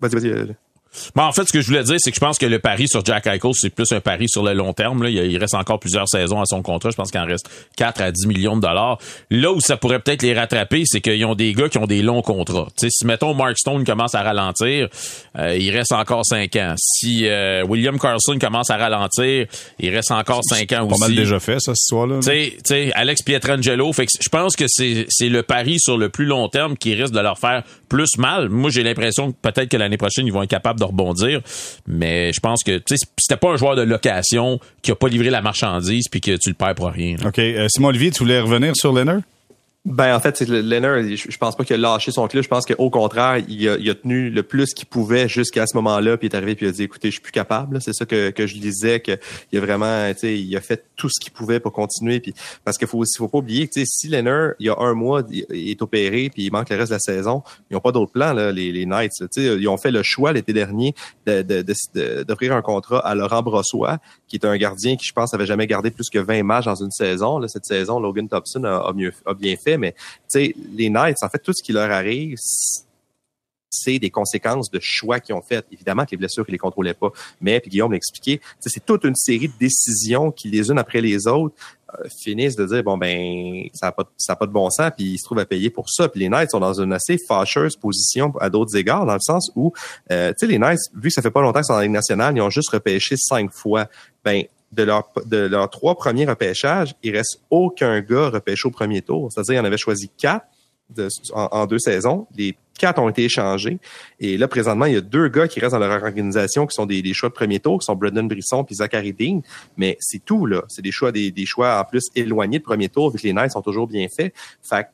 [0.00, 0.54] Vas-y, vas-y.
[1.14, 2.88] Bon, en fait, ce que je voulais dire, c'est que je pense que le pari
[2.88, 5.02] sur Jack Eichel, c'est plus un pari sur le long terme.
[5.02, 5.10] Là.
[5.10, 6.90] Il reste encore plusieurs saisons à son contrat.
[6.90, 8.98] Je pense qu'il en reste 4 à 10 millions de dollars.
[9.30, 12.02] Là où ça pourrait peut-être les rattraper, c'est qu'ils ont des gars qui ont des
[12.02, 12.68] longs contrats.
[12.76, 14.88] sais, si, mettons, Mark Stone commence à ralentir,
[15.38, 16.74] euh, il reste encore 5 ans.
[16.78, 19.46] Si euh, William Carlson commence à ralentir,
[19.78, 21.00] il reste encore 5 ans aussi.
[21.00, 22.20] pas mal déjà fait, ça, ce soir-là.
[22.22, 23.92] Tu sais, Alex Pietrangelo.
[23.92, 27.14] Fait que je pense que c'est le pari sur le plus long terme qui risque
[27.14, 28.48] de leur faire plus mal.
[28.48, 31.40] Moi, j'ai l'impression que peut-être que l'année prochaine, ils vont être capables de rebondir.
[31.86, 35.42] Mais je pense que c'était pas un joueur de location qui a pas livré la
[35.42, 37.16] marchandise puis que tu le perds pour rien.
[37.24, 37.38] OK.
[37.38, 39.20] Euh, Simon Olivier, tu voulais revenir sur Leonard?
[39.84, 42.42] Ben en fait, Leonard, je, pense pas qu'il a lâché son club.
[42.42, 45.76] Je pense qu'au contraire, il a, il a, tenu le plus qu'il pouvait jusqu'à ce
[45.76, 47.80] moment-là, puis il est arrivé puis il a dit écoutez, je suis plus capable.
[47.80, 49.16] C'est ça que, que je disais que
[49.50, 52.20] il a vraiment, tu sais, il a fait tout ce qu'il pouvait pour continuer.
[52.20, 55.22] Puis parce qu'il faut faut pas oublier que si Leonard, il y a un mois,
[55.30, 58.12] il est opéré puis il manque le reste de la saison, ils ont pas d'autre
[58.12, 59.12] plan là, les, les Knights.
[59.30, 63.42] Sais, ils ont fait le choix l'été dernier d'offrir de, de, un contrat à Laurent
[63.42, 66.66] Brossois, qui est un gardien qui je pense avait jamais gardé plus que 20 matchs
[66.66, 67.38] dans une saison.
[67.38, 69.94] Là, cette saison, Logan Thompson a, a mieux a bien fait mais
[70.30, 72.36] tu les Knights, en fait, tout ce qui leur arrive,
[73.70, 75.64] c'est des conséquences de choix qu'ils ont fait.
[75.72, 77.10] Évidemment que les blessures, ils les contrôlaient pas.
[77.40, 81.26] Mais, puis Guillaume l'expliquait, c'est toute une série de décisions qui, les unes après les
[81.26, 81.54] autres,
[81.94, 85.06] euh, finissent de dire, bon, ben, ça n'a pas, ça pas de bon sens, puis
[85.06, 86.08] ils se trouvent à payer pour ça.
[86.08, 89.50] Puis les Knights sont dans une assez fâcheuse position à d'autres égards, dans le sens
[89.54, 89.72] où,
[90.10, 91.92] euh, tu sais, les Knights, vu que ça fait pas longtemps qu'ils sont la Ligue
[91.92, 93.86] nationale, ils ont juste repêché cinq fois.
[94.24, 99.02] Ben, de leurs de leurs trois premiers repêchages, il reste aucun gars repêché au premier
[99.02, 99.30] tour.
[99.32, 100.46] C'est-à-dire, il en avait choisi quatre
[101.32, 102.26] en, deux saisons.
[102.36, 103.78] Les quatre ont été échangés.
[104.20, 106.86] Et là, présentement, il y a deux gars qui restent dans leur organisation qui sont
[106.86, 109.42] des, choix de premier tour, qui sont Brendan Brisson et Zachary Dean.
[109.76, 110.62] Mais c'est tout, là.
[110.68, 113.32] C'est des choix, des, des, choix en plus éloignés de premier tour, vu que les
[113.32, 114.34] Knights sont toujours bien faits.
[114.62, 114.88] Fait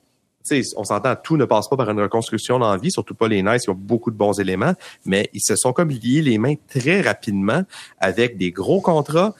[0.76, 3.42] on s'entend, tout ne passe pas par une reconstruction dans la vie, surtout pas les
[3.42, 4.74] Knights, qui ont beaucoup de bons éléments,
[5.06, 7.62] mais ils se sont comme liés les mains très rapidement
[7.98, 9.34] avec des gros contrats,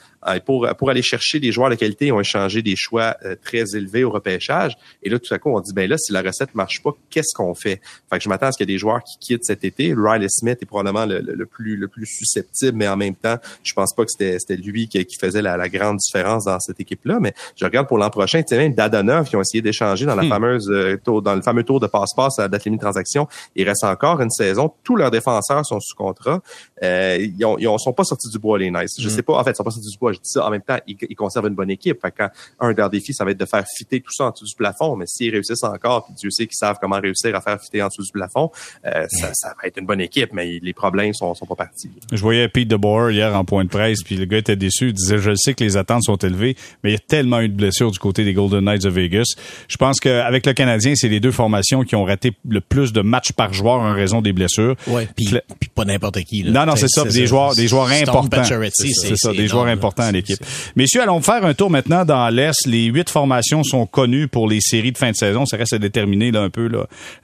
[0.45, 3.75] pour, pour aller chercher des joueurs de qualité, ils ont échangé des choix euh, très
[3.75, 4.77] élevés au repêchage.
[5.03, 7.33] Et là, tout à coup, on dit, ben là, si la recette marche pas, qu'est-ce
[7.33, 7.81] qu'on fait?
[8.09, 9.93] Fait que je m'attends à ce qu'il y ait des joueurs qui quittent cet été.
[9.95, 13.93] Riley Smith est probablement le, plus, le plus susceptible, mais en même temps, je pense
[13.93, 17.19] pas que c'était, c'était lui qui, qui faisait la, la, grande différence dans cette équipe-là.
[17.19, 20.15] Mais je regarde pour l'an prochain, tu sais, même Dadonov, qui ont essayé d'échanger dans
[20.15, 20.29] la hmm.
[20.29, 23.27] fameuse euh, tour, dans le fameux tour de passe-passe à la date limite de transaction.
[23.55, 24.71] Il reste encore une saison.
[24.83, 26.41] Tous leurs défenseurs sont sous contrat.
[26.83, 28.95] Euh, ils, ont, ils ont, sont pas sortis du bois, les Nice.
[28.99, 29.11] Je hmm.
[29.11, 30.45] sais pas, en fait, ils sont pas sortis du bois je dis ça.
[30.45, 32.01] En même temps, ils, conservent une bonne équipe.
[32.01, 34.31] Fait quand un de leurs défis, ça va être de faire fitter tout ça en
[34.31, 34.95] dessous du plafond.
[34.95, 37.87] Mais s'ils réussissent encore, puis Dieu sait qu'ils savent comment réussir à faire fitter en
[37.87, 38.51] dessous du plafond,
[38.85, 41.89] euh, ça, ça, va être une bonne équipe, mais les problèmes sont, sont pas partis.
[42.11, 44.89] Je voyais Pete DeBoer hier en point de presse, puis le gars était déçu.
[44.89, 47.49] Il disait, je sais que les attentes sont élevées, mais il y a tellement eu
[47.49, 49.35] de blessures du côté des Golden Knights de Vegas.
[49.67, 53.01] Je pense qu'avec le Canadien, c'est les deux formations qui ont raté le plus de
[53.01, 54.75] matchs par joueur en raison des blessures.
[54.87, 56.43] Ouais, puis pas n'importe qui.
[56.43, 56.51] Là.
[56.51, 57.03] Non, non, c'est ça.
[57.03, 58.43] Des joueurs, des joueurs importants.
[58.43, 60.39] C'est ça, des joueurs importants à l'équipe.
[60.75, 62.65] Messieurs, allons faire un tour maintenant dans l'Est.
[62.65, 65.45] Les huit formations sont connues pour les séries de fin de saison.
[65.45, 66.69] Ça reste à déterminer là, un peu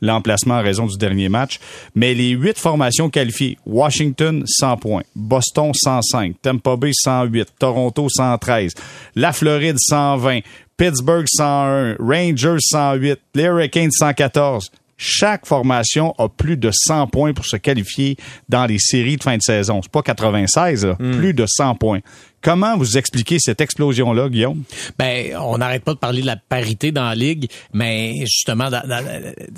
[0.01, 1.59] l'emplacement en raison du dernier match.
[1.95, 8.73] Mais les huit formations qualifiées, Washington 100 points, Boston 105, Tampa Bay 108, Toronto 113,
[9.15, 10.39] la Floride 120,
[10.77, 14.71] Pittsburgh 101, Rangers 108, les Hurricanes 114
[15.03, 18.17] chaque formation a plus de 100 points pour se qualifier
[18.49, 19.81] dans les séries de fin de saison.
[19.81, 21.17] C'est pas 96, hmm.
[21.17, 22.01] plus de 100 points.
[22.41, 24.63] Comment vous expliquez cette explosion-là, Guillaume?
[24.97, 28.69] Ben, on n'arrête pas de parler de la parité dans la ligue, mais justement,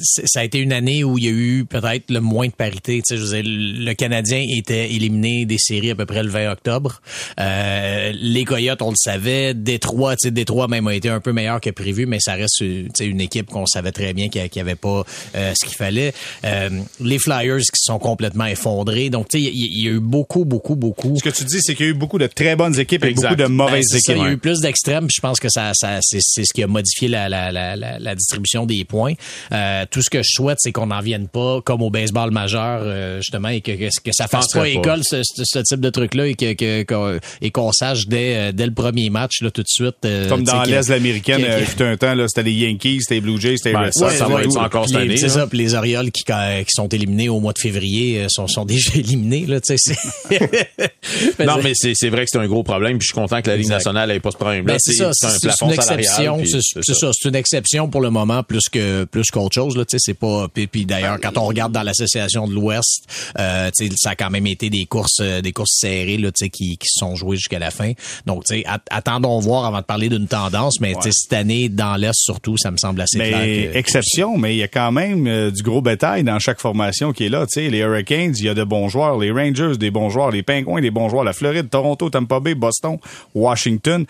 [0.01, 3.01] ça a été une année où il y a eu peut-être le moins de parité.
[3.01, 6.51] Tu sais, je veux le Canadien était éliminé des séries à peu près le 20
[6.51, 7.01] octobre.
[7.39, 9.53] Euh, les Coyotes, on le savait.
[9.53, 12.61] Détroit, tu sais, Détroit même a été un peu meilleur que prévu, mais ça reste
[12.61, 15.03] une équipe qu'on savait très bien qu'il n'y avait pas
[15.35, 16.13] euh, ce qu'il fallait.
[16.45, 16.69] Euh,
[16.99, 19.09] les Flyers qui sont complètement effondrés.
[19.09, 21.15] Donc, tu sais, il y, a eu beaucoup, beaucoup, beaucoup.
[21.17, 23.13] Ce que tu dis, c'est qu'il y a eu beaucoup de très bonnes équipes et
[23.13, 24.15] beaucoup de mauvaises ben, équipes.
[24.17, 25.07] il y a eu plus d'extrêmes.
[25.13, 28.65] Je pense que ça, ça c'est, ce qui a modifié la, la, la, la distribution
[28.65, 29.13] des points.
[29.51, 32.81] Euh, tout ce que je souhaite, c'est qu'on n'en vienne pas comme au baseball majeur,
[32.83, 36.35] euh, justement, et que, que, ça fasse pas, école ce, ce, type de truc-là et
[36.35, 39.95] que, que et qu'on sache dès, euh, dès le premier match là tout de suite.
[40.29, 43.21] comme dans l'Est américaine, il y a un temps là, c'était les Yankees, c'était les
[43.21, 44.15] Blue Jays, c'était les Red Sox.
[44.15, 45.17] ça va être encore cette année.
[45.17, 45.47] C'est ça.
[45.47, 49.45] Puis les Orioles qui, qui sont éliminés au mois de février sont, sont déjà éliminés
[49.47, 49.59] là.
[49.61, 49.95] Tu sais,
[51.45, 52.97] non, mais c'est vrai que c'est un gros problème.
[52.97, 54.73] Puis je suis content que la Ligue nationale n'ait pas ce problème-là.
[54.73, 55.11] Ben, c'est un
[55.41, 56.41] plafond une exception.
[56.45, 57.11] C'est ça.
[57.13, 59.77] C'est une exception pour le moment plus que plus qu'autre chose.
[59.77, 60.47] Là, c'est pas.
[60.53, 63.07] Puis, d'ailleurs, quand on regarde dans l'association de l'Ouest,
[63.39, 66.87] euh, ça a quand même été des courses, euh, des courses serrées là, qui, qui
[66.87, 67.93] sont jouées jusqu'à la fin.
[68.25, 68.43] Donc,
[68.89, 70.79] attendons voir avant de parler d'une tendance.
[70.79, 73.75] Mais cette année, dans l'Est surtout, ça me semble assez mais clair.
[73.75, 77.25] exception, mais il y a quand même euh, du gros bétail dans chaque formation qui
[77.25, 77.45] est là.
[77.47, 79.17] sais les Hurricanes, il y a de bons joueurs.
[79.17, 80.31] Les Rangers, des bons joueurs.
[80.31, 81.23] Les Pingouins, des bons joueurs.
[81.23, 82.97] La Floride, Toronto, Tampa Bay, Boston,
[83.35, 84.05] Washington.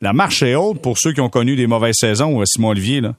[0.00, 3.00] La marche est haute pour ceux qui ont connu des mauvaises saisons, euh, Simon Olivier.
[3.00, 3.14] Là.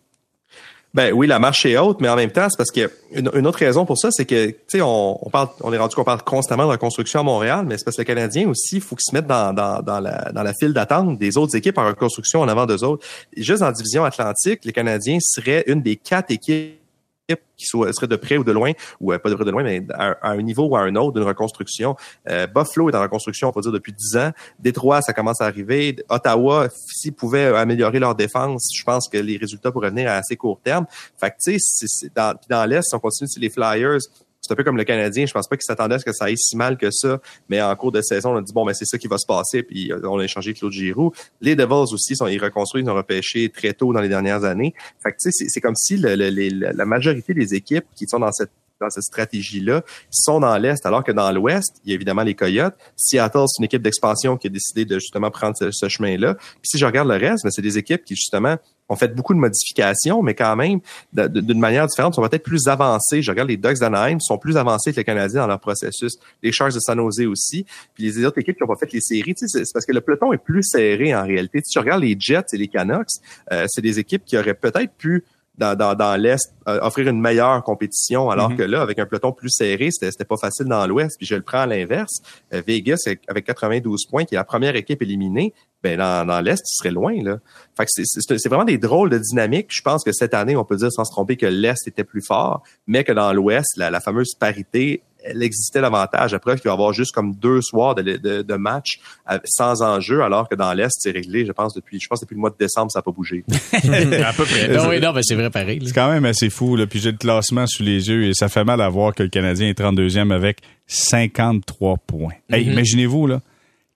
[0.93, 3.57] Ben oui, la marche est haute, mais en même temps, c'est parce que une, autre
[3.57, 6.71] raison pour ça, c'est que tu sais, on, parle, est rendu qu'on parle constamment de
[6.71, 9.25] reconstruction à Montréal, mais c'est parce que le Canadien aussi, il faut qu'il se mette
[9.25, 12.67] dans, dans, dans, la, dans la file d'attente des autres équipes en reconstruction en avant
[12.67, 13.03] d'eux autres.
[13.35, 16.82] juste en division Atlantique, les Canadiens seraient une des quatre équipes
[17.27, 19.51] qui soit, serait de près ou de loin, ou euh, pas de près ou de
[19.51, 21.95] loin, mais à, un niveau ou à un autre d'une reconstruction.
[22.29, 24.31] Euh, Buffalo est en reconstruction, on peut dire, depuis dix ans.
[24.59, 25.95] Détroit, ça commence à arriver.
[26.09, 30.35] Ottawa, s'ils pouvaient améliorer leur défense, je pense que les résultats pourraient venir à assez
[30.35, 30.85] court terme.
[31.17, 33.99] Fait que, tu sais, dans, dans l'Est, on continue sur les Flyers,
[34.43, 35.25] c'est un peu comme le Canadien.
[35.25, 37.19] Je pense pas qu'ils s'attendaient à ce que ça aille si mal que ça.
[37.49, 39.25] Mais en cours de saison, on a dit, bon, ben, c'est ça qui va se
[39.25, 39.63] passer.
[39.63, 41.13] Puis euh, on a échangé Claude Giroux.
[41.39, 44.73] Les Devils aussi, sont, ils reconstruisent, ils ont repêché très tôt dans les dernières années.
[45.01, 48.51] Fait tu sais, c'est comme si la majorité des équipes qui sont dans cette
[48.99, 52.75] stratégie-là, sont dans l'Est, alors que dans l'Ouest, il y a évidemment les Coyotes.
[52.95, 56.35] Seattle, c'est une équipe d'expansion qui a décidé de justement prendre ce, chemin-là.
[56.35, 58.57] Puis si je regarde le reste, ben, c'est des équipes qui justement
[58.89, 60.79] ont fait beaucoup de modifications, mais quand même,
[61.13, 63.21] d'une manière différente, sont peut-être plus avancées.
[63.21, 66.13] Je regarde les Ducks d'Anaheim, sont plus avancés que les Canadiens dans leur processus.
[66.41, 67.65] Les Sharks de San Jose aussi.
[67.93, 70.33] Puis les autres équipes qui n'ont pas fait les séries, c'est parce que le peloton
[70.33, 71.59] est plus serré en réalité.
[71.63, 73.07] Si tu regardes les Jets et les Canucks,
[73.51, 75.23] euh, c'est des équipes qui auraient peut-être pu
[75.57, 78.57] dans, dans, dans l'Est euh, offrir une meilleure compétition, alors mhm.
[78.57, 81.17] que là, avec un peloton plus serré, c'était pas facile dans l'Ouest.
[81.17, 82.21] Puis je le prends à l'inverse.
[82.53, 86.61] Euh, Vegas, avec 92 points, qui est la première équipe éliminée, ben dans, dans l'Est,
[86.65, 87.21] il serait loin.
[87.21, 87.37] Là.
[87.77, 89.67] Fait que c'est vraiment des drôles de dynamique.
[89.69, 92.21] Je pense que cette année, on peut dire sans se tromper que l'Est était plus
[92.21, 96.33] fort, mais que dans l'Ouest, la, la fameuse parité elle existait davantage.
[96.33, 98.99] Après, il va y avoir juste comme deux soirs de, de, de match
[99.31, 102.35] euh, sans enjeu, alors que dans l'Est, c'est réglé, je pense, depuis, je pense, depuis
[102.35, 103.43] le mois de décembre, ça n'a pas bougé.
[103.73, 104.67] à peu près.
[104.67, 105.81] Non, oui, non, mais c'est vrai pareil.
[105.85, 106.87] C'est quand même assez fou, là.
[106.87, 109.29] Puis j'ai le classement sous les yeux et ça fait mal à voir que le
[109.29, 112.33] Canadien est 32e avec 53 points.
[112.51, 112.71] Hey, mm-hmm.
[112.71, 113.41] imaginez-vous, là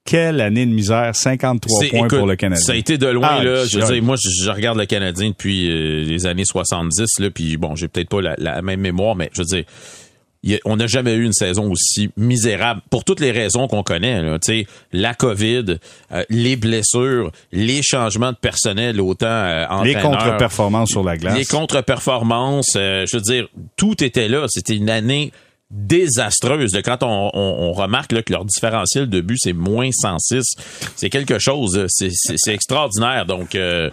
[0.08, 2.64] quelle année de misère, 53 points pour le Canadien.
[2.64, 3.66] Ça a été de loin ah, là.
[3.66, 7.58] Je veux dire, moi, je, regarde le Canadien depuis euh, les années 70 là, puis
[7.58, 9.64] bon, j'ai peut-être pas la, la, même mémoire, mais je veux dire,
[10.64, 14.22] on n'a jamais eu une saison aussi misérable pour toutes les raisons qu'on connaît.
[14.22, 14.38] Là,
[14.92, 15.78] la COVID,
[16.12, 21.36] euh, les blessures, les changements de personnel autant euh, Les contre-performances sur la glace.
[21.36, 24.46] Les contre-performances, euh, je veux dire, tout était là.
[24.48, 25.32] C'était une année
[25.70, 26.72] désastreuse.
[26.84, 30.44] Quand on, on, on remarque là, que leur différentiel de but, c'est moins 106,
[30.96, 31.84] c'est quelque chose.
[31.88, 33.26] C'est, c'est, c'est extraordinaire.
[33.26, 33.90] Donc, euh...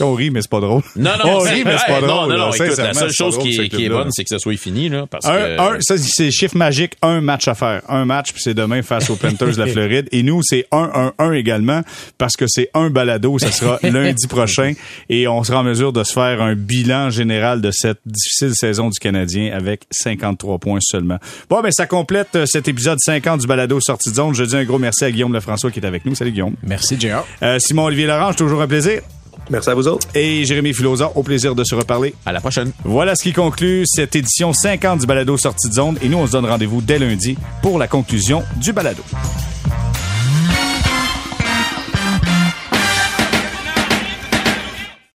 [0.00, 0.82] On rit, mais c'est pas drôle.
[0.96, 2.28] Non, non, on rit, mais c'est pas drôle.
[2.30, 4.04] Non, non, non, écoute, la seule chose drôle, qui, est, qui est club-là.
[4.04, 4.88] bonne, c'est que ça soit fini.
[4.88, 5.60] Là, parce Un, que...
[5.60, 7.82] un, ça, c'est chiffre magique, un match à faire.
[7.88, 10.08] Un match, puis c'est demain face aux Panthers de la Floride.
[10.12, 11.80] Et nous, c'est 1-1-1 également,
[12.18, 13.38] parce que c'est un balado.
[13.38, 14.74] Ça sera lundi prochain.
[15.08, 18.90] Et on sera en mesure de se faire un bilan général de cette difficile saison
[18.90, 21.13] du Canadien avec 53 points seulement.
[21.48, 24.34] Bon, ben, ça complète euh, cet épisode 50 du balado Sortie de zone.
[24.34, 26.14] Je dis un gros merci à Guillaume Lefrançois qui est avec nous.
[26.14, 26.54] Salut, Guillaume.
[26.62, 27.24] Merci, JR.
[27.42, 29.00] Euh, Simon-Olivier Larange, toujours un plaisir.
[29.50, 30.08] Merci à vous autres.
[30.14, 32.14] Et Jérémy Filosa, au plaisir de se reparler.
[32.24, 32.72] À la prochaine.
[32.84, 35.98] Voilà ce qui conclut cette édition 50 du balado Sortie de zone.
[36.02, 39.02] Et nous, on se donne rendez-vous dès lundi pour la conclusion du balado.